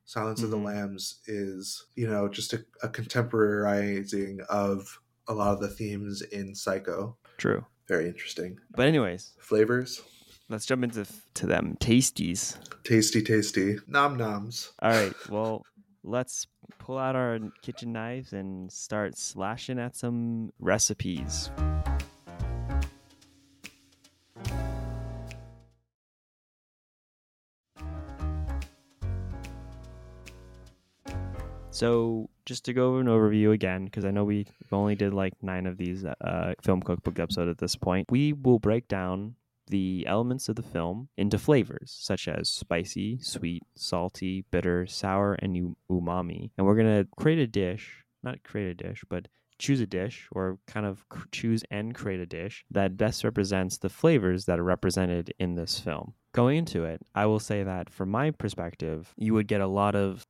Silence 0.04 0.42
of 0.42 0.50
the 0.50 0.56
Mhm. 0.56 0.64
Lambs 0.66 1.20
is 1.26 1.86
you 1.96 2.06
know 2.08 2.28
just 2.28 2.52
a, 2.52 2.64
a 2.84 2.88
contemporarizing 2.88 4.40
of 4.48 5.00
a 5.26 5.34
lot 5.34 5.52
of 5.54 5.60
the 5.60 5.68
themes 5.68 6.22
in 6.22 6.54
Psycho. 6.54 7.16
True. 7.36 7.64
Very 7.88 8.06
interesting 8.06 8.58
But 8.70 8.86
anyways, 8.86 9.32
flavors. 9.40 10.02
let's 10.48 10.66
jump 10.66 10.84
into 10.84 11.06
to 11.34 11.46
them 11.46 11.76
tasties. 11.80 12.56
Tasty, 12.84 13.22
tasty. 13.22 13.78
Nom 13.86 14.16
noms. 14.16 14.72
All 14.80 14.90
right. 14.90 15.14
Well, 15.30 15.64
let's 16.08 16.46
pull 16.78 16.96
out 16.96 17.14
our 17.14 17.38
kitchen 17.62 17.92
knives 17.92 18.32
and 18.32 18.72
start 18.72 19.16
slashing 19.16 19.78
at 19.78 19.94
some 19.94 20.52
recipes. 20.58 21.50
So, 31.70 32.28
just 32.44 32.64
to 32.64 32.72
go 32.72 32.88
over 32.88 33.00
an 33.00 33.06
overview 33.06 33.52
again, 33.52 33.84
because 33.84 34.04
I 34.04 34.10
know 34.10 34.24
we 34.24 34.46
only 34.72 34.96
did 34.96 35.14
like 35.14 35.34
nine 35.42 35.64
of 35.66 35.76
these 35.76 36.04
uh, 36.04 36.54
film 36.60 36.82
cookbook 36.82 37.20
episodes 37.20 37.50
at 37.50 37.58
this 37.58 37.76
point, 37.76 38.10
we 38.10 38.32
will 38.32 38.58
break 38.58 38.88
down 38.88 39.36
the 39.68 40.04
elements 40.06 40.48
of 40.48 40.56
the 40.56 40.62
film 40.62 41.08
into 41.16 41.38
flavors 41.38 41.96
such 41.98 42.28
as 42.28 42.48
spicy, 42.48 43.18
sweet, 43.20 43.62
salty, 43.74 44.44
bitter, 44.50 44.86
sour, 44.86 45.34
and 45.34 45.76
umami. 45.90 46.50
And 46.56 46.66
we're 46.66 46.76
going 46.76 47.04
to 47.04 47.08
create 47.16 47.38
a 47.38 47.46
dish, 47.46 48.04
not 48.22 48.42
create 48.42 48.68
a 48.68 48.74
dish, 48.74 49.04
but 49.08 49.28
choose 49.58 49.80
a 49.80 49.86
dish 49.86 50.28
or 50.32 50.58
kind 50.66 50.86
of 50.86 51.04
choose 51.32 51.64
and 51.70 51.94
create 51.94 52.20
a 52.20 52.26
dish 52.26 52.64
that 52.70 52.96
best 52.96 53.24
represents 53.24 53.78
the 53.78 53.88
flavors 53.88 54.44
that 54.44 54.58
are 54.58 54.64
represented 54.64 55.34
in 55.38 55.54
this 55.54 55.78
film. 55.78 56.14
Going 56.32 56.58
into 56.58 56.84
it, 56.84 57.00
I 57.14 57.26
will 57.26 57.40
say 57.40 57.62
that 57.62 57.90
from 57.90 58.10
my 58.10 58.30
perspective, 58.30 59.12
you 59.16 59.34
would 59.34 59.48
get 59.48 59.60
a 59.60 59.66
lot 59.66 59.94
of 59.94 60.26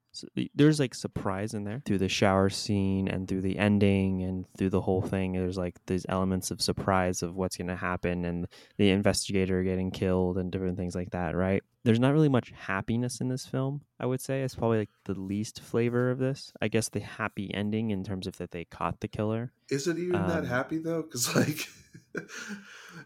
there's 0.55 0.81
like 0.81 0.95
surprise 0.95 1.55
in 1.55 1.65
there 1.65 1.83
through 1.85 1.99
the 1.99 2.09
shower 2.09 2.49
scene 2.49 3.09
and 3.09 3.29
through 3.29 3.43
the 3.43 3.59
ending 3.59 4.23
and 4.23 4.47
through 4.57 4.71
the 4.71 4.81
whole 4.81 5.03
thing. 5.03 5.33
There's 5.33 5.59
like 5.59 5.77
these 5.87 6.07
elements 6.09 6.51
of 6.51 6.61
surprise 6.61 7.23
of 7.23 7.37
what's 7.37 7.57
going 7.57 7.69
to 7.69 7.77
happen 7.77 8.25
and 8.25 8.47
the 8.77 8.91
investigator 8.91 9.63
getting 9.63 9.91
killed 9.91 10.39
and 10.39 10.51
different 10.51 10.77
things 10.77 10.95
like 10.95 11.11
that, 11.11 11.37
right? 11.37 11.63
There's 11.85 12.01
not 12.01 12.13
really 12.13 12.29
much 12.29 12.53
happiness 12.57 13.21
in 13.21 13.29
this 13.29 13.47
film, 13.47 13.83
I 14.01 14.07
would 14.07 14.21
say. 14.21 14.43
It's 14.43 14.55
probably 14.55 14.79
like 14.79 14.91
the 15.05 15.15
least 15.19 15.61
flavor 15.61 16.11
of 16.11 16.19
this. 16.19 16.53
I 16.61 16.69
guess 16.69 16.89
the 16.89 17.01
happy 17.01 17.53
ending 17.55 17.91
in 17.91 18.05
terms 18.05 18.27
of 18.27 18.37
that 18.39 18.51
they 18.51 18.65
caught 18.65 19.01
the 19.01 19.09
killer. 19.09 19.53
Is 19.71 19.87
it 19.87 19.99
even 19.99 20.13
that 20.13 20.41
Um, 20.41 20.47
happy 20.47 20.79
though? 20.79 21.03
Because 21.03 21.35
like, 21.37 21.69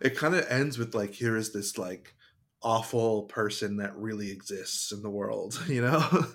it 0.01 0.17
kind 0.17 0.35
of 0.35 0.47
ends 0.49 0.79
with 0.79 0.95
like, 0.95 1.13
here 1.13 1.37
is 1.37 1.53
this 1.53 1.79
like 1.79 2.15
awful 2.62 3.22
person 3.25 3.77
that 3.77 3.96
really 3.96 4.31
exists 4.31 4.92
in 4.92 5.03
the 5.03 5.11
world, 5.11 5.61
you 5.68 5.83
know? 5.83 6.27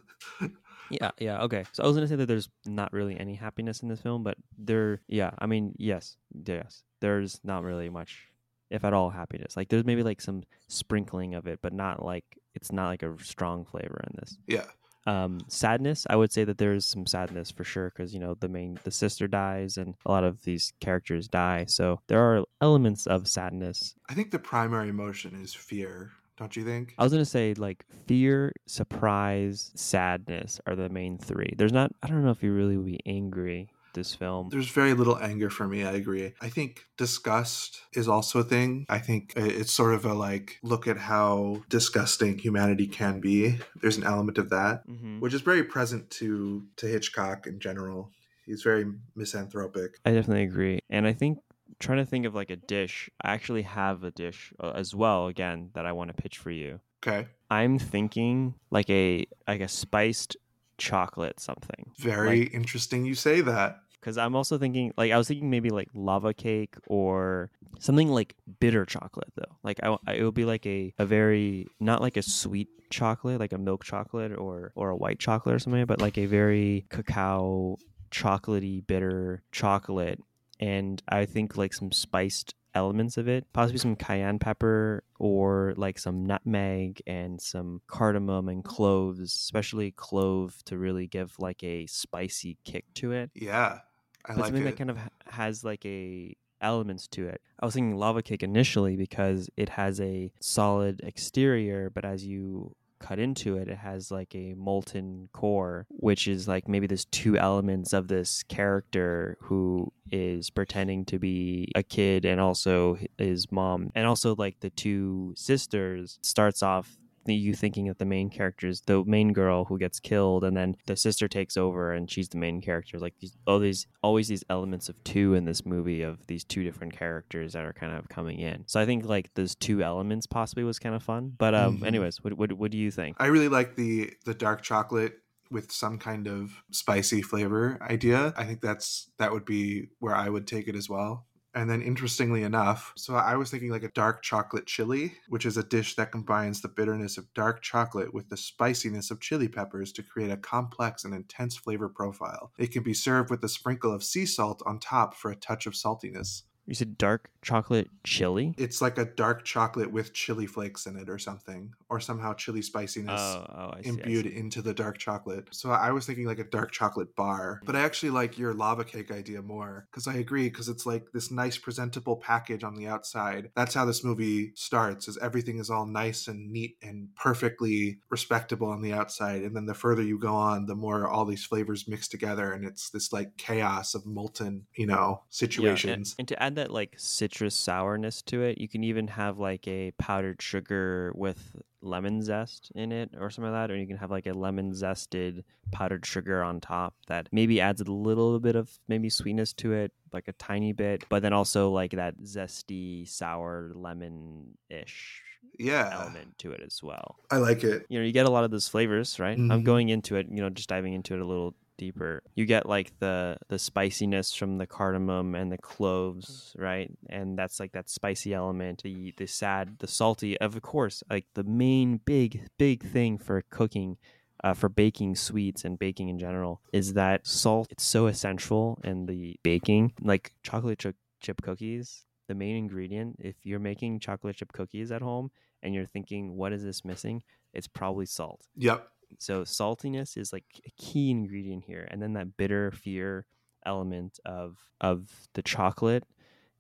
Yeah, 0.90 1.12
yeah, 1.20 1.42
okay. 1.44 1.66
So 1.74 1.84
I 1.84 1.88
was 1.88 1.96
gonna 1.96 2.08
say 2.08 2.16
that 2.16 2.28
there's 2.28 2.50
not 2.66 2.94
really 2.94 3.20
any 3.20 3.36
happiness 3.36 3.82
in 3.82 3.90
this 3.90 4.02
film, 4.02 4.24
but 4.24 4.38
there, 4.58 5.02
yeah, 5.08 5.32
I 5.40 5.46
mean, 5.46 5.74
yes, 5.78 6.16
yes, 6.46 6.84
there's 7.02 7.40
not 7.44 7.64
really 7.64 7.90
much, 7.90 8.30
if 8.70 8.86
at 8.86 8.94
all, 8.94 9.10
happiness. 9.10 9.58
Like 9.58 9.70
there's 9.70 9.86
maybe 9.86 10.04
like 10.04 10.22
some 10.22 10.44
sprinkling 10.68 11.36
of 11.36 11.46
it, 11.48 11.60
but 11.62 11.74
not 11.74 12.06
like 12.06 12.24
it's 12.56 12.72
not 12.72 12.88
like 12.88 13.04
a 13.04 13.14
strong 13.22 13.66
flavor 13.66 14.02
in 14.10 14.16
this. 14.20 14.38
yeah, 14.48 14.66
Um, 15.08 15.40
sadness, 15.48 16.06
I 16.10 16.16
would 16.18 16.32
say 16.32 16.44
that 16.44 16.58
there's 16.58 16.86
some 16.86 17.06
sadness 17.08 17.50
for 17.50 17.64
sure, 17.64 17.90
because 17.90 18.14
you 18.14 18.20
know 18.20 18.36
the 18.36 18.50
main 18.50 18.80
the 18.84 18.92
sister 18.92 19.28
dies 19.28 19.78
and 19.78 19.96
a 20.06 20.12
lot 20.12 20.24
of 20.24 20.44
these 20.44 20.74
characters 20.80 21.28
die, 21.28 21.66
so 21.68 22.02
there 22.08 22.20
are 22.20 22.44
elements 22.62 23.08
of 23.08 23.28
sadness. 23.28 23.96
I 24.10 24.14
think 24.14 24.32
the 24.32 24.40
primary 24.40 24.90
emotion 24.90 25.40
is 25.42 25.54
fear 25.54 26.12
don't 26.38 26.56
you 26.56 26.64
think? 26.64 26.94
I 27.00 27.04
was 27.04 27.12
gonna 27.12 27.26
say 27.26 27.56
like 27.56 27.84
fear, 28.06 28.54
surprise, 28.68 29.72
sadness 29.74 30.62
are 30.68 30.76
the 30.76 30.88
main 30.90 31.18
three. 31.18 31.54
There's 31.58 31.74
not. 31.74 31.92
I 32.04 32.08
don't 32.08 32.24
know 32.24 32.30
if 32.30 32.44
you 32.44 32.54
really 32.54 32.78
would 32.78 32.86
be 32.86 33.00
angry 33.06 33.70
this 33.98 34.14
film. 34.16 34.50
There's 34.50 34.70
very 34.70 34.94
little 34.94 35.18
anger 35.18 35.50
for 35.50 35.68
me. 35.68 35.84
I 35.84 35.92
agree. 35.94 36.34
I 36.40 36.50
think 36.50 36.86
disgust 36.98 37.82
is 37.94 38.08
also 38.08 38.40
a 38.40 38.44
thing. 38.44 38.86
I 38.90 39.00
think 39.00 39.34
it's 39.36 39.74
sort 39.74 39.94
of 39.94 40.06
a 40.06 40.14
like 40.14 40.60
look 40.64 40.88
at 40.88 40.98
how 40.98 41.64
disgusting 41.70 42.38
humanity 42.38 42.88
can 42.88 43.20
be. 43.20 43.58
There's 43.82 43.98
an 43.98 44.04
element 44.14 44.38
of 44.38 44.50
that, 44.50 44.88
Mhm. 44.88 45.20
which 45.20 45.34
is 45.34 45.42
very 45.42 45.64
present 45.64 46.10
to 46.20 46.30
to 46.78 46.86
Hitchcock 46.88 47.48
in 47.48 47.60
general. 47.60 48.12
He's 48.46 48.64
very 48.64 48.86
misanthropic. 49.16 49.98
I 50.06 50.12
definitely 50.14 50.44
agree, 50.44 50.80
and 50.90 51.06
I 51.06 51.14
think 51.14 51.40
trying 51.80 51.98
to 51.98 52.06
think 52.06 52.26
of 52.26 52.34
like 52.34 52.50
a 52.50 52.56
dish. 52.56 53.10
I 53.22 53.34
actually 53.34 53.64
have 53.64 54.04
a 54.04 54.12
dish 54.12 54.54
uh, 54.60 54.72
as 54.76 54.96
well. 54.96 55.28
Again, 55.28 55.70
that 55.74 55.86
I 55.86 55.92
want 55.92 56.10
to 56.16 56.22
pitch 56.24 56.38
for 56.38 56.52
you. 56.52 56.80
Okay. 57.06 57.28
I'm 57.50 57.78
thinking 57.80 58.56
like 58.72 58.90
a 58.90 59.26
like 59.48 59.62
a 59.62 59.68
spiced 59.68 60.38
chocolate 60.78 61.40
something. 61.40 61.92
Very 61.98 62.44
interesting 62.44 63.06
you 63.06 63.16
say 63.16 63.42
that. 63.42 63.80
Because 64.08 64.18
I'm 64.18 64.38
also 64.38 64.58
thinking, 64.58 64.94
like, 64.96 65.12
I 65.12 65.18
was 65.18 65.28
thinking 65.28 65.50
maybe 65.50 65.70
like 65.70 65.90
lava 65.94 66.34
cake 66.34 66.76
or 66.88 67.52
something 67.80 68.08
like 68.08 68.36
bitter 68.62 68.86
chocolate, 68.86 69.34
though. 69.36 69.58
Like, 69.64 69.82
I, 69.84 69.98
I- 70.08 70.14
it 70.14 70.24
would 70.24 70.34
be 70.34 70.46
like 70.46 70.66
a, 70.66 70.94
a 70.98 71.06
very, 71.06 71.68
not 71.82 72.02
like 72.02 72.16
a 72.16 72.22
sweet 72.22 72.70
chocolate, 72.90 73.38
like 73.42 73.52
a 73.52 73.58
milk 73.58 73.84
chocolate 73.84 74.32
or, 74.32 74.72
or 74.76 74.92
a 74.92 74.96
white 74.96 75.20
chocolate 75.20 75.56
or 75.56 75.60
something, 75.60 75.86
but 75.86 76.00
like 76.00 76.18
a 76.18 76.26
very 76.26 76.86
cacao, 76.90 77.76
chocolatey, 78.10 78.88
bitter 78.88 79.44
chocolate. 79.52 80.22
And 80.58 81.04
I 81.10 81.26
think 81.26 81.58
like 81.58 81.74
some 81.74 81.92
spiced 81.92 82.56
elements 82.74 83.18
of 83.18 83.28
it, 83.28 83.46
possibly 83.52 83.80
some 83.80 83.98
cayenne 83.98 84.40
pepper 84.40 85.04
or 85.20 85.74
like 85.76 86.00
some 86.00 86.26
nutmeg 86.26 87.02
and 87.06 87.42
some 87.42 87.82
cardamom 87.88 88.48
and 88.48 88.64
cloves, 88.64 89.20
especially 89.20 89.92
clove 89.92 90.64
to 90.64 90.78
really 90.78 91.08
give 91.08 91.36
like 91.40 91.62
a 91.62 91.88
spicy 91.88 92.58
kick 92.64 92.86
to 92.94 93.12
it 93.12 93.32
Yeah. 93.36 93.80
I 94.28 94.34
but 94.34 94.38
like 94.38 94.46
something 94.48 94.64
it. 94.64 94.66
that 94.72 94.78
kind 94.78 94.90
of 94.90 94.98
has 95.28 95.64
like 95.64 95.86
a 95.86 96.36
elements 96.62 97.08
to 97.10 97.28
it. 97.28 97.42
I 97.60 97.66
was 97.66 97.76
thinking 97.76 97.98
lava 97.98 98.22
cake 98.22 98.44
initially 98.44 98.96
because 98.96 99.50
it 99.58 99.70
has 99.70 100.00
a 100.02 100.32
solid 100.40 101.02
exterior, 101.04 101.90
but 101.90 102.06
as 102.06 102.26
you 102.26 102.76
cut 103.00 103.20
into 103.20 103.58
it, 103.58 103.68
it 103.68 103.78
has 103.78 104.10
like 104.10 104.34
a 104.34 104.56
molten 104.56 105.30
core, 105.34 105.86
which 105.90 106.28
is 106.28 106.48
like 106.48 106.68
maybe 106.68 106.88
there's 106.88 107.06
two 107.06 107.38
elements 107.38 107.94
of 107.94 108.08
this 108.08 108.44
character 108.44 109.38
who 109.42 109.92
is 110.12 110.50
pretending 110.50 111.06
to 111.06 111.20
be 111.20 111.72
a 111.76 111.84
kid 111.84 112.26
and 112.26 112.42
also 112.42 112.98
his 113.18 113.52
mom, 113.52 113.92
and 113.94 114.08
also 114.08 114.36
like 114.36 114.60
the 114.62 114.72
two 114.72 115.34
sisters 115.38 116.18
starts 116.24 116.64
off 116.64 116.98
you 117.36 117.54
thinking 117.54 117.88
that 117.88 118.00
the 118.00 118.06
main 118.06 118.30
character 118.30 118.68
is 118.68 118.82
the 118.82 119.04
main 119.06 119.34
girl 119.34 119.66
who 119.66 119.78
gets 119.78 120.00
killed 120.00 120.44
and 120.44 120.56
then 120.56 120.76
the 120.86 120.96
sister 120.96 121.28
takes 121.28 121.58
over 121.58 121.94
and 121.94 122.10
she's 122.10 122.30
the 122.30 122.38
main 122.38 122.62
character 122.62 122.98
like 123.00 123.14
these 123.20 123.36
all 123.46 123.60
these 123.60 123.88
always 124.04 124.28
these 124.28 124.44
elements 124.50 124.90
of 124.90 125.04
two 125.04 125.34
in 125.34 125.46
this 125.46 125.66
movie 125.66 126.02
of 126.02 126.26
these 126.28 126.44
two 126.44 126.64
different 126.64 126.94
characters 126.94 127.54
that 127.54 127.66
are 127.66 127.74
kind 127.74 127.94
of 127.94 128.08
coming 128.10 128.40
in 128.40 128.64
so 128.68 128.80
i 128.80 128.86
think 128.86 129.06
like 129.06 129.34
those 129.36 129.56
two 129.56 129.84
elements 129.84 130.26
possibly 130.28 130.64
was 130.64 130.80
kind 130.80 130.96
of 130.96 131.04
fun 131.04 131.34
but 131.38 131.54
um 131.54 131.80
Mhm. 131.80 131.86
anyways 131.88 132.24
what, 132.24 132.34
what 132.34 132.54
what 132.54 132.72
do 132.72 132.78
you 132.78 132.92
think 132.92 133.18
I 133.20 133.28
really 133.28 133.50
like 133.50 133.76
the 133.76 134.12
the 134.26 134.34
dark 134.34 134.62
chocolate 134.62 135.16
with 135.50 135.72
some 135.72 135.98
kind 135.98 136.28
of 136.28 136.62
spicy 136.72 137.22
flavor 137.22 137.78
idea. 137.82 138.34
I 138.36 138.44
think 138.44 138.60
that's 138.60 139.10
that 139.18 139.32
would 139.32 139.46
be 139.46 139.88
where 140.00 140.14
I 140.14 140.28
would 140.28 140.46
take 140.46 140.68
it 140.68 140.76
as 140.76 140.90
well. 140.90 141.26
And 141.58 141.68
then 141.68 141.82
interestingly 141.82 142.44
enough, 142.44 142.94
so 142.96 143.16
I 143.16 143.36
was 143.36 143.50
thinking 143.50 143.72
like 143.72 143.82
a 143.82 143.90
dark 143.90 144.22
chocolate 144.22 144.68
chili, 144.68 145.16
which 145.28 145.44
is 145.44 145.58
a 145.58 145.64
dish 145.64 145.96
that 145.96 146.12
combines 146.12 146.62
the 146.62 146.68
bitterness 146.68 147.18
of 147.18 147.34
dark 147.34 147.64
chocolate 147.64 148.14
with 148.14 148.30
the 148.30 148.38
spiciness 148.38 149.10
of 149.10 149.20
chili 149.20 149.48
peppers 149.48 149.92
to 149.94 150.04
create 150.04 150.30
a 150.30 150.38
complex 150.38 151.04
and 151.04 151.16
intense 151.16 151.58
flavor 151.58 151.90
profile. 151.90 152.52
It 152.60 152.72
can 152.72 152.84
be 152.84 152.94
served 152.94 153.32
with 153.32 153.44
a 153.44 153.50
sprinkle 153.50 153.92
of 153.92 154.04
sea 154.04 154.28
salt 154.28 154.62
on 154.68 154.78
top 154.78 155.16
for 155.16 155.32
a 155.32 155.36
touch 155.36 155.66
of 155.66 155.74
saltiness. 155.74 156.44
You 156.68 156.76
said 156.76 156.98
dark 156.98 157.30
chocolate 157.42 157.88
chili 158.04 158.54
It's 158.58 158.82
like 158.82 158.98
a 158.98 159.06
dark 159.06 159.46
chocolate 159.46 159.92
with 159.92 160.14
chili 160.14 160.46
flakes 160.46 160.86
in 160.86 160.98
it 160.98 161.10
or 161.10 161.18
something, 161.18 161.74
or 161.90 162.00
somehow 162.02 162.34
chili 162.34 162.62
spiciness 162.62 163.20
oh, 163.22 163.46
oh 163.50 163.74
see, 163.82 163.90
imbued 163.90 164.26
into 164.26 164.62
the 164.62 164.74
dark 164.74 164.98
chocolate. 164.98 165.48
So 165.52 165.72
I 165.72 165.92
was 165.92 166.06
thinking 166.06 166.26
like 166.26 166.40
a 166.40 166.44
dark 166.44 166.72
chocolate 166.72 167.16
bar, 167.16 167.62
but 167.66 167.76
I 167.76 167.82
actually 167.82 168.10
like 168.10 168.38
your 168.38 168.54
lava 168.54 168.84
cake 168.84 169.12
idea 169.12 169.42
more 169.42 169.88
because 169.90 170.08
I 170.08 170.16
agree 170.16 170.50
because 170.50 170.68
it's 170.68 170.86
like 170.86 171.06
this 171.14 171.32
nice 171.32 171.58
presentable 171.58 172.18
package 172.18 172.64
on 172.66 172.76
the 172.76 172.88
outside. 172.88 173.50
That's 173.56 173.74
how 173.74 173.86
this 173.86 174.04
movie 174.04 174.52
starts 174.56 175.08
is 175.08 175.18
everything 175.20 175.60
is 175.60 175.70
all 175.70 175.86
nice 175.86 176.28
and 176.28 176.52
neat 176.52 176.76
and 176.82 177.08
perfectly 177.16 178.00
respectable 178.10 178.68
on 178.70 178.82
the 178.82 178.92
outside 178.92 179.44
and 179.44 179.56
then 179.56 179.66
the 179.66 179.74
further 179.74 180.02
you 180.02 180.20
go 180.20 180.34
on 180.36 180.66
the 180.66 180.76
more 180.76 181.08
all 181.08 181.24
these 181.24 181.46
flavors 181.46 181.88
mix 181.88 182.08
together 182.10 182.52
and 182.52 182.66
it's 182.66 182.90
this 182.90 183.14
like 183.14 183.38
chaos 183.38 183.96
of 183.96 184.06
molten, 184.06 184.66
you 184.76 184.86
know, 184.86 184.96
Yeah, 184.98 185.08
and- 185.08 185.20
situations. 185.32 186.16
and, 186.20 186.28
to 186.28 186.44
add 186.44 186.56
that 186.58 186.72
like 186.72 186.94
citrus 186.98 187.56
sourness 187.56 188.22
to 188.24 188.42
it, 188.44 188.58
you 188.60 188.68
can 188.68 188.84
even 188.84 189.08
have 189.08 189.40
like 189.40 189.68
a 189.68 189.92
powdered 189.98 190.42
sugar 190.42 191.12
with 191.16 191.56
lemon 191.82 192.22
zest 192.22 192.72
in 192.76 192.92
it 192.92 193.12
or 193.20 193.30
something 193.30 193.52
like 193.52 193.68
that, 193.68 193.72
or 193.74 193.78
you 193.78 193.88
can 193.88 193.98
have 193.98 194.12
like 194.12 194.28
a 194.28 194.34
lemon 194.34 194.72
zested 194.72 195.44
powdered 195.72 196.06
sugar 196.06 196.44
on 196.44 196.60
top 196.60 196.94
that 197.08 197.30
maybe 197.32 197.62
adds 197.62 197.82
a 197.82 197.92
little 197.92 198.40
bit 198.40 198.56
of 198.56 198.78
maybe 198.88 199.10
sweetness 199.10 199.54
to 199.54 199.74
it, 199.74 199.92
like 200.12 200.28
a 200.28 200.34
tiny 200.34 200.74
bit, 200.74 201.04
but 201.10 201.22
then 201.22 201.34
also 201.34 201.72
like 201.72 201.92
that 201.92 202.18
zesty 202.20 203.08
sour 203.08 203.72
lemon 203.76 204.58
ish 204.70 205.24
yeah. 205.60 205.90
element 205.94 206.38
to 206.40 206.52
it 206.52 206.62
as 206.66 206.82
well. 206.84 207.18
I 207.32 207.38
like 207.38 207.64
it. 207.64 207.86
You 207.90 208.00
know, 208.00 208.06
you 208.06 208.12
get 208.12 208.26
a 208.26 208.30
lot 208.32 208.44
of 208.44 208.52
those 208.52 208.68
flavors, 208.68 209.20
right? 209.20 209.38
I'm 209.38 209.50
Mhm. 209.50 209.64
going 209.64 209.90
into 209.90 210.16
it, 210.16 210.28
you 210.30 210.42
know, 210.42 210.50
just 210.50 210.70
diving 210.70 210.94
into 210.94 211.14
it 211.14 211.20
a 211.20 211.26
little 211.26 211.56
deeper. 211.78 212.24
You 212.36 212.46
get 212.46 212.68
like 212.68 212.98
the 213.00 213.38
the 213.50 213.60
spiciness 213.60 214.34
from 214.34 214.58
the 214.58 214.68
cardamom 214.68 215.36
and 215.36 215.52
the 215.52 215.58
cloves, 215.58 216.56
right? 216.58 216.92
And 217.10 217.38
that's 217.38 217.60
like 217.60 217.72
that 217.74 217.90
spicy 217.90 218.34
element, 218.34 218.84
the 218.84 219.14
the 219.18 219.28
sad, 219.28 219.80
the 219.80 219.88
salty. 219.88 220.38
Of 220.40 220.62
course, 220.62 221.04
like 221.10 221.26
the 221.34 221.44
main 221.44 222.02
big 222.06 222.48
big 222.58 222.84
thing 222.84 223.18
for 223.18 223.44
cooking 223.50 223.98
uh, 224.44 224.54
for 224.54 224.70
baking 224.70 225.16
sweets 225.16 225.66
and 225.66 225.80
baking 225.80 226.10
in 226.10 226.20
general 226.20 226.62
is 226.74 226.94
that 226.94 227.26
salt. 227.26 227.68
It's 227.70 227.84
so 227.84 228.08
essential 228.08 228.80
in 228.84 229.06
the 229.06 229.40
baking, 229.44 229.94
like 230.02 230.34
chocolate 230.44 230.80
chip, 230.80 230.96
chip 231.20 231.42
cookies. 231.42 232.06
The 232.28 232.36
main 232.36 232.58
ingredient, 232.58 233.18
if 233.20 233.36
you're 233.44 233.60
making 233.60 234.02
chocolate 234.02 234.36
chip 234.36 234.52
cookies 234.52 234.92
at 234.92 235.02
home 235.02 235.32
and 235.64 235.74
you're 235.74 235.86
thinking, 235.86 236.36
what 236.36 236.52
is 236.52 236.64
this 236.64 236.84
missing? 236.84 237.24
It's 237.54 237.68
probably 237.68 238.06
salt. 238.06 238.42
Yep. 238.58 238.88
So 239.20 239.44
saltiness 239.44 240.18
is 240.18 240.34
like 240.34 240.46
a 240.66 240.72
key 240.78 241.12
ingredient 241.12 241.64
here, 241.64 241.88
and 241.90 242.02
then 242.02 242.14
that 242.14 242.38
bitter 242.38 242.72
fear 242.72 243.26
element 243.66 244.20
of 244.26 244.58
of 244.82 245.10
the 245.34 245.42
chocolate, 245.42 246.04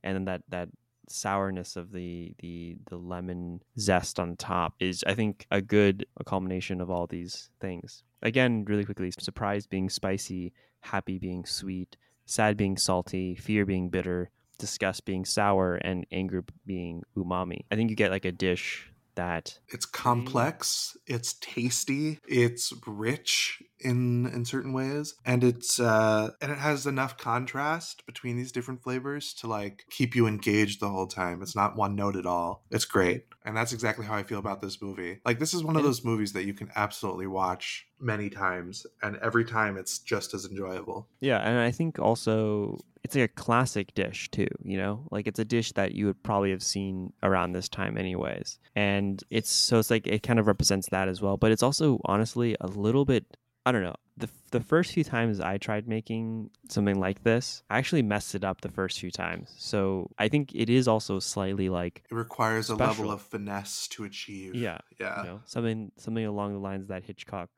and 0.03 0.15
then 0.15 0.25
that 0.25 0.41
that 0.49 0.69
sourness 1.09 1.75
of 1.75 1.91
the 1.91 2.33
the 2.39 2.77
the 2.89 2.97
lemon 2.97 3.61
zest 3.79 4.19
on 4.19 4.35
top 4.35 4.73
is 4.79 5.03
I 5.07 5.13
think 5.13 5.45
a 5.51 5.61
good 5.61 6.05
culmination 6.25 6.81
of 6.81 6.89
all 6.89 7.07
these 7.07 7.49
things. 7.59 8.03
Again, 8.21 8.65
really 8.65 8.85
quickly, 8.85 9.11
surprise 9.11 9.67
being 9.67 9.89
spicy, 9.89 10.53
happy 10.81 11.17
being 11.19 11.45
sweet, 11.45 11.95
sad 12.25 12.57
being 12.57 12.77
salty, 12.77 13.35
fear 13.35 13.65
being 13.65 13.89
bitter, 13.89 14.29
disgust 14.57 15.05
being 15.05 15.23
sour, 15.23 15.75
and 15.75 16.05
anger 16.11 16.43
being 16.65 17.03
umami. 17.15 17.61
I 17.71 17.75
think 17.75 17.89
you 17.89 17.95
get 17.95 18.11
like 18.11 18.25
a 18.25 18.31
dish 18.31 18.91
that 19.17 19.59
It's 19.67 19.85
complex, 19.85 20.95
it's 21.05 21.33
tasty, 21.41 22.19
it's 22.27 22.73
rich 22.87 23.61
in 23.79 24.25
in 24.27 24.45
certain 24.45 24.73
ways, 24.73 25.15
and 25.25 25.43
it's 25.43 25.79
uh 25.79 26.31
and 26.41 26.51
it 26.51 26.57
has 26.57 26.87
enough 26.87 27.17
contrast 27.17 28.05
between 28.05 28.37
these 28.37 28.51
different 28.51 28.81
flavors 28.81 29.33
to 29.35 29.47
like 29.47 29.83
keep 29.89 30.15
you 30.15 30.25
engaged 30.25 30.79
the 30.79 30.89
whole 30.89 31.07
time. 31.07 31.41
It's 31.41 31.55
not 31.55 31.75
one 31.75 31.95
note 31.95 32.15
at 32.15 32.25
all. 32.25 32.63
It's 32.71 32.85
great. 32.85 33.25
And 33.47 33.55
that's 33.55 33.71
exactly 33.71 34.05
how 34.05 34.13
I 34.13 34.23
feel 34.23 34.39
about 34.39 34.61
this 34.61 34.81
movie. 34.81 35.21
Like 35.23 35.39
this 35.39 35.53
is 35.53 35.63
one 35.63 35.77
of 35.77 35.83
those 35.83 36.03
movies 36.03 36.33
that 36.33 36.43
you 36.43 36.53
can 36.53 36.69
absolutely 36.75 37.27
watch 37.27 37.87
many 37.97 38.29
times 38.29 38.85
and 39.01 39.15
every 39.23 39.45
time 39.45 39.77
it's 39.77 39.99
just 39.99 40.33
as 40.33 40.45
enjoyable. 40.45 41.07
Yeah, 41.21 41.37
and 41.37 41.57
I 41.57 41.71
think 41.71 41.97
also 41.97 42.77
it's 43.05 43.15
like 43.15 43.23
a 43.23 43.33
classic 43.41 43.95
dish 43.95 44.29
too, 44.31 44.49
you 44.63 44.77
know? 44.77 45.07
Like 45.11 45.27
it's 45.27 45.39
a 45.39 45.45
dish 45.45 45.71
that 45.71 45.93
you 45.93 46.07
would 46.07 46.21
probably 46.23 46.51
have 46.51 46.61
seen 46.61 47.13
around 47.23 47.53
this 47.53 47.69
time 47.69 47.97
anyways. 47.97 48.59
And 48.75 49.23
it's 49.29 49.49
so 49.49 49.79
it's 49.79 49.89
like 49.89 50.07
it 50.07 50.23
kind 50.23 50.39
of 50.39 50.47
represents 50.47 50.89
that 50.89 51.07
as 51.07 51.21
well, 51.21 51.37
but 51.37 51.53
it's 51.53 51.63
also 51.63 52.01
honestly 52.03 52.57
a 52.59 52.67
little 52.67 53.05
bit 53.05 53.37
I 53.65 53.71
don't 53.71 53.83
know. 53.83 53.95
The 54.17 54.29
the 54.51 54.61
first 54.61 54.93
few 54.93 55.03
times 55.03 55.39
I 55.39 55.57
tried 55.57 55.87
making 55.87 56.49
something 56.69 56.99
like 56.99 57.23
this, 57.23 57.61
I 57.69 57.77
actually 57.77 58.01
messed 58.01 58.33
it 58.33 58.43
up 58.43 58.61
the 58.61 58.69
first 58.71 58.99
few 58.99 59.11
times. 59.11 59.53
So 59.57 60.09
I 60.17 60.27
think 60.27 60.55
it 60.55 60.69
is 60.69 60.87
also 60.87 61.19
slightly 61.19 61.69
like 61.69 62.03
It 62.09 62.15
requires 62.15 62.69
a 62.69 62.75
level 62.75 63.11
of 63.11 63.21
finesse 63.21 63.87
to 63.89 64.05
achieve. 64.05 64.55
yeah, 64.55 64.79
Yeah. 64.99 65.21
you 65.21 65.27
know, 65.29 65.41
something 65.45 65.91
something 65.97 66.25
along 66.25 66.53
the 66.53 66.59
lines 66.59 66.87
that 66.87 67.03
Hitchcock 67.03 67.49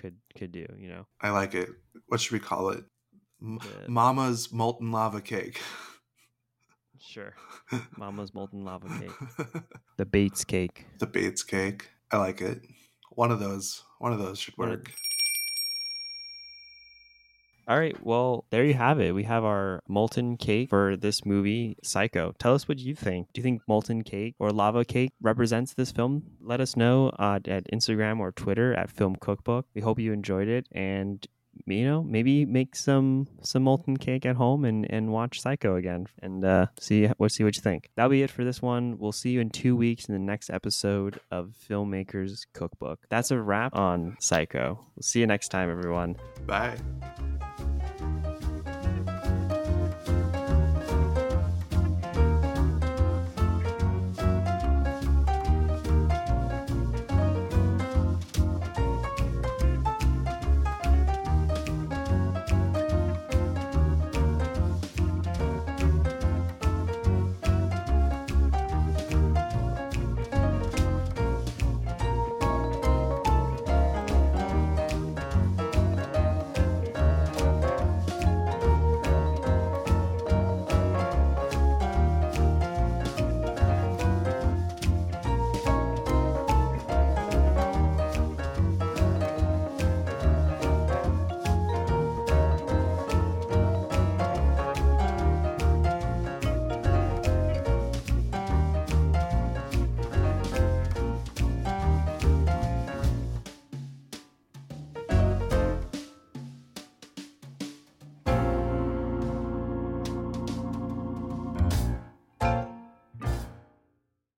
could 0.00 0.16
could 0.36 0.50
do, 0.50 0.66
you 0.76 0.88
know. 0.88 1.06
I 1.20 1.30
like 1.30 1.54
it. 1.54 1.68
What 2.08 2.20
should 2.20 2.32
we 2.32 2.40
call 2.40 2.70
it? 2.70 2.84
M- 3.40 3.58
The- 3.58 3.88
Mama's 3.88 4.50
molten 4.52 4.90
lava 4.90 5.20
cake. 5.20 5.60
Sure. 7.00 7.34
Mama's 7.96 8.34
molten 8.34 8.64
lava 8.64 8.88
cake. 8.98 9.62
The 9.98 10.06
Bates 10.06 10.44
cake. 10.44 10.84
the 10.98 11.06
Bates 11.06 11.44
cake. 11.44 11.90
I 12.10 12.18
like 12.18 12.40
it. 12.40 12.62
One 13.10 13.30
of 13.30 13.38
those. 13.40 13.84
One 14.00 14.12
of 14.12 14.18
those 14.18 14.38
should 14.40 14.56
work. 14.58 14.90
All 17.68 17.78
right. 17.78 17.94
Well, 18.02 18.46
there 18.48 18.64
you 18.64 18.72
have 18.72 18.98
it. 18.98 19.14
We 19.14 19.24
have 19.24 19.44
our 19.44 19.82
molten 19.86 20.38
cake 20.38 20.70
for 20.70 20.96
this 20.96 21.26
movie, 21.26 21.76
Psycho. 21.84 22.34
Tell 22.38 22.54
us 22.54 22.66
what 22.66 22.78
you 22.78 22.94
think. 22.94 23.28
Do 23.34 23.40
you 23.40 23.42
think 23.42 23.60
molten 23.68 24.02
cake 24.04 24.36
or 24.38 24.50
lava 24.52 24.86
cake 24.86 25.12
represents 25.20 25.74
this 25.74 25.92
film? 25.92 26.22
Let 26.40 26.62
us 26.62 26.76
know 26.76 27.10
uh, 27.18 27.40
at 27.44 27.70
Instagram 27.70 28.20
or 28.20 28.32
Twitter 28.32 28.72
at 28.72 28.90
Film 28.90 29.16
Cookbook. 29.16 29.66
We 29.74 29.82
hope 29.82 29.98
you 29.98 30.14
enjoyed 30.14 30.48
it 30.48 30.66
and 30.72 31.26
you 31.66 31.84
know 31.84 32.02
maybe 32.04 32.46
make 32.46 32.76
some 32.76 33.26
some 33.42 33.64
molten 33.64 33.96
cake 33.96 34.24
at 34.24 34.36
home 34.36 34.64
and 34.64 34.86
and 34.90 35.10
watch 35.10 35.40
psycho 35.40 35.74
again 35.74 36.06
and 36.22 36.44
uh 36.44 36.66
see 36.78 37.10
we'll 37.18 37.28
see 37.28 37.42
what 37.42 37.56
you 37.56 37.60
think 37.60 37.90
that'll 37.96 38.10
be 38.10 38.22
it 38.22 38.30
for 38.30 38.44
this 38.44 38.62
one 38.62 38.96
we'll 38.96 39.10
see 39.10 39.30
you 39.30 39.40
in 39.40 39.50
two 39.50 39.74
weeks 39.74 40.04
in 40.04 40.14
the 40.14 40.20
next 40.20 40.50
episode 40.50 41.18
of 41.32 41.52
filmmakers 41.68 42.46
cookbook 42.54 43.00
that's 43.08 43.32
a 43.32 43.40
wrap 43.40 43.74
on 43.74 44.16
psycho 44.20 44.78
we'll 44.94 45.02
see 45.02 45.18
you 45.18 45.26
next 45.26 45.48
time 45.48 45.68
everyone 45.68 46.14
Bye. 46.46 46.76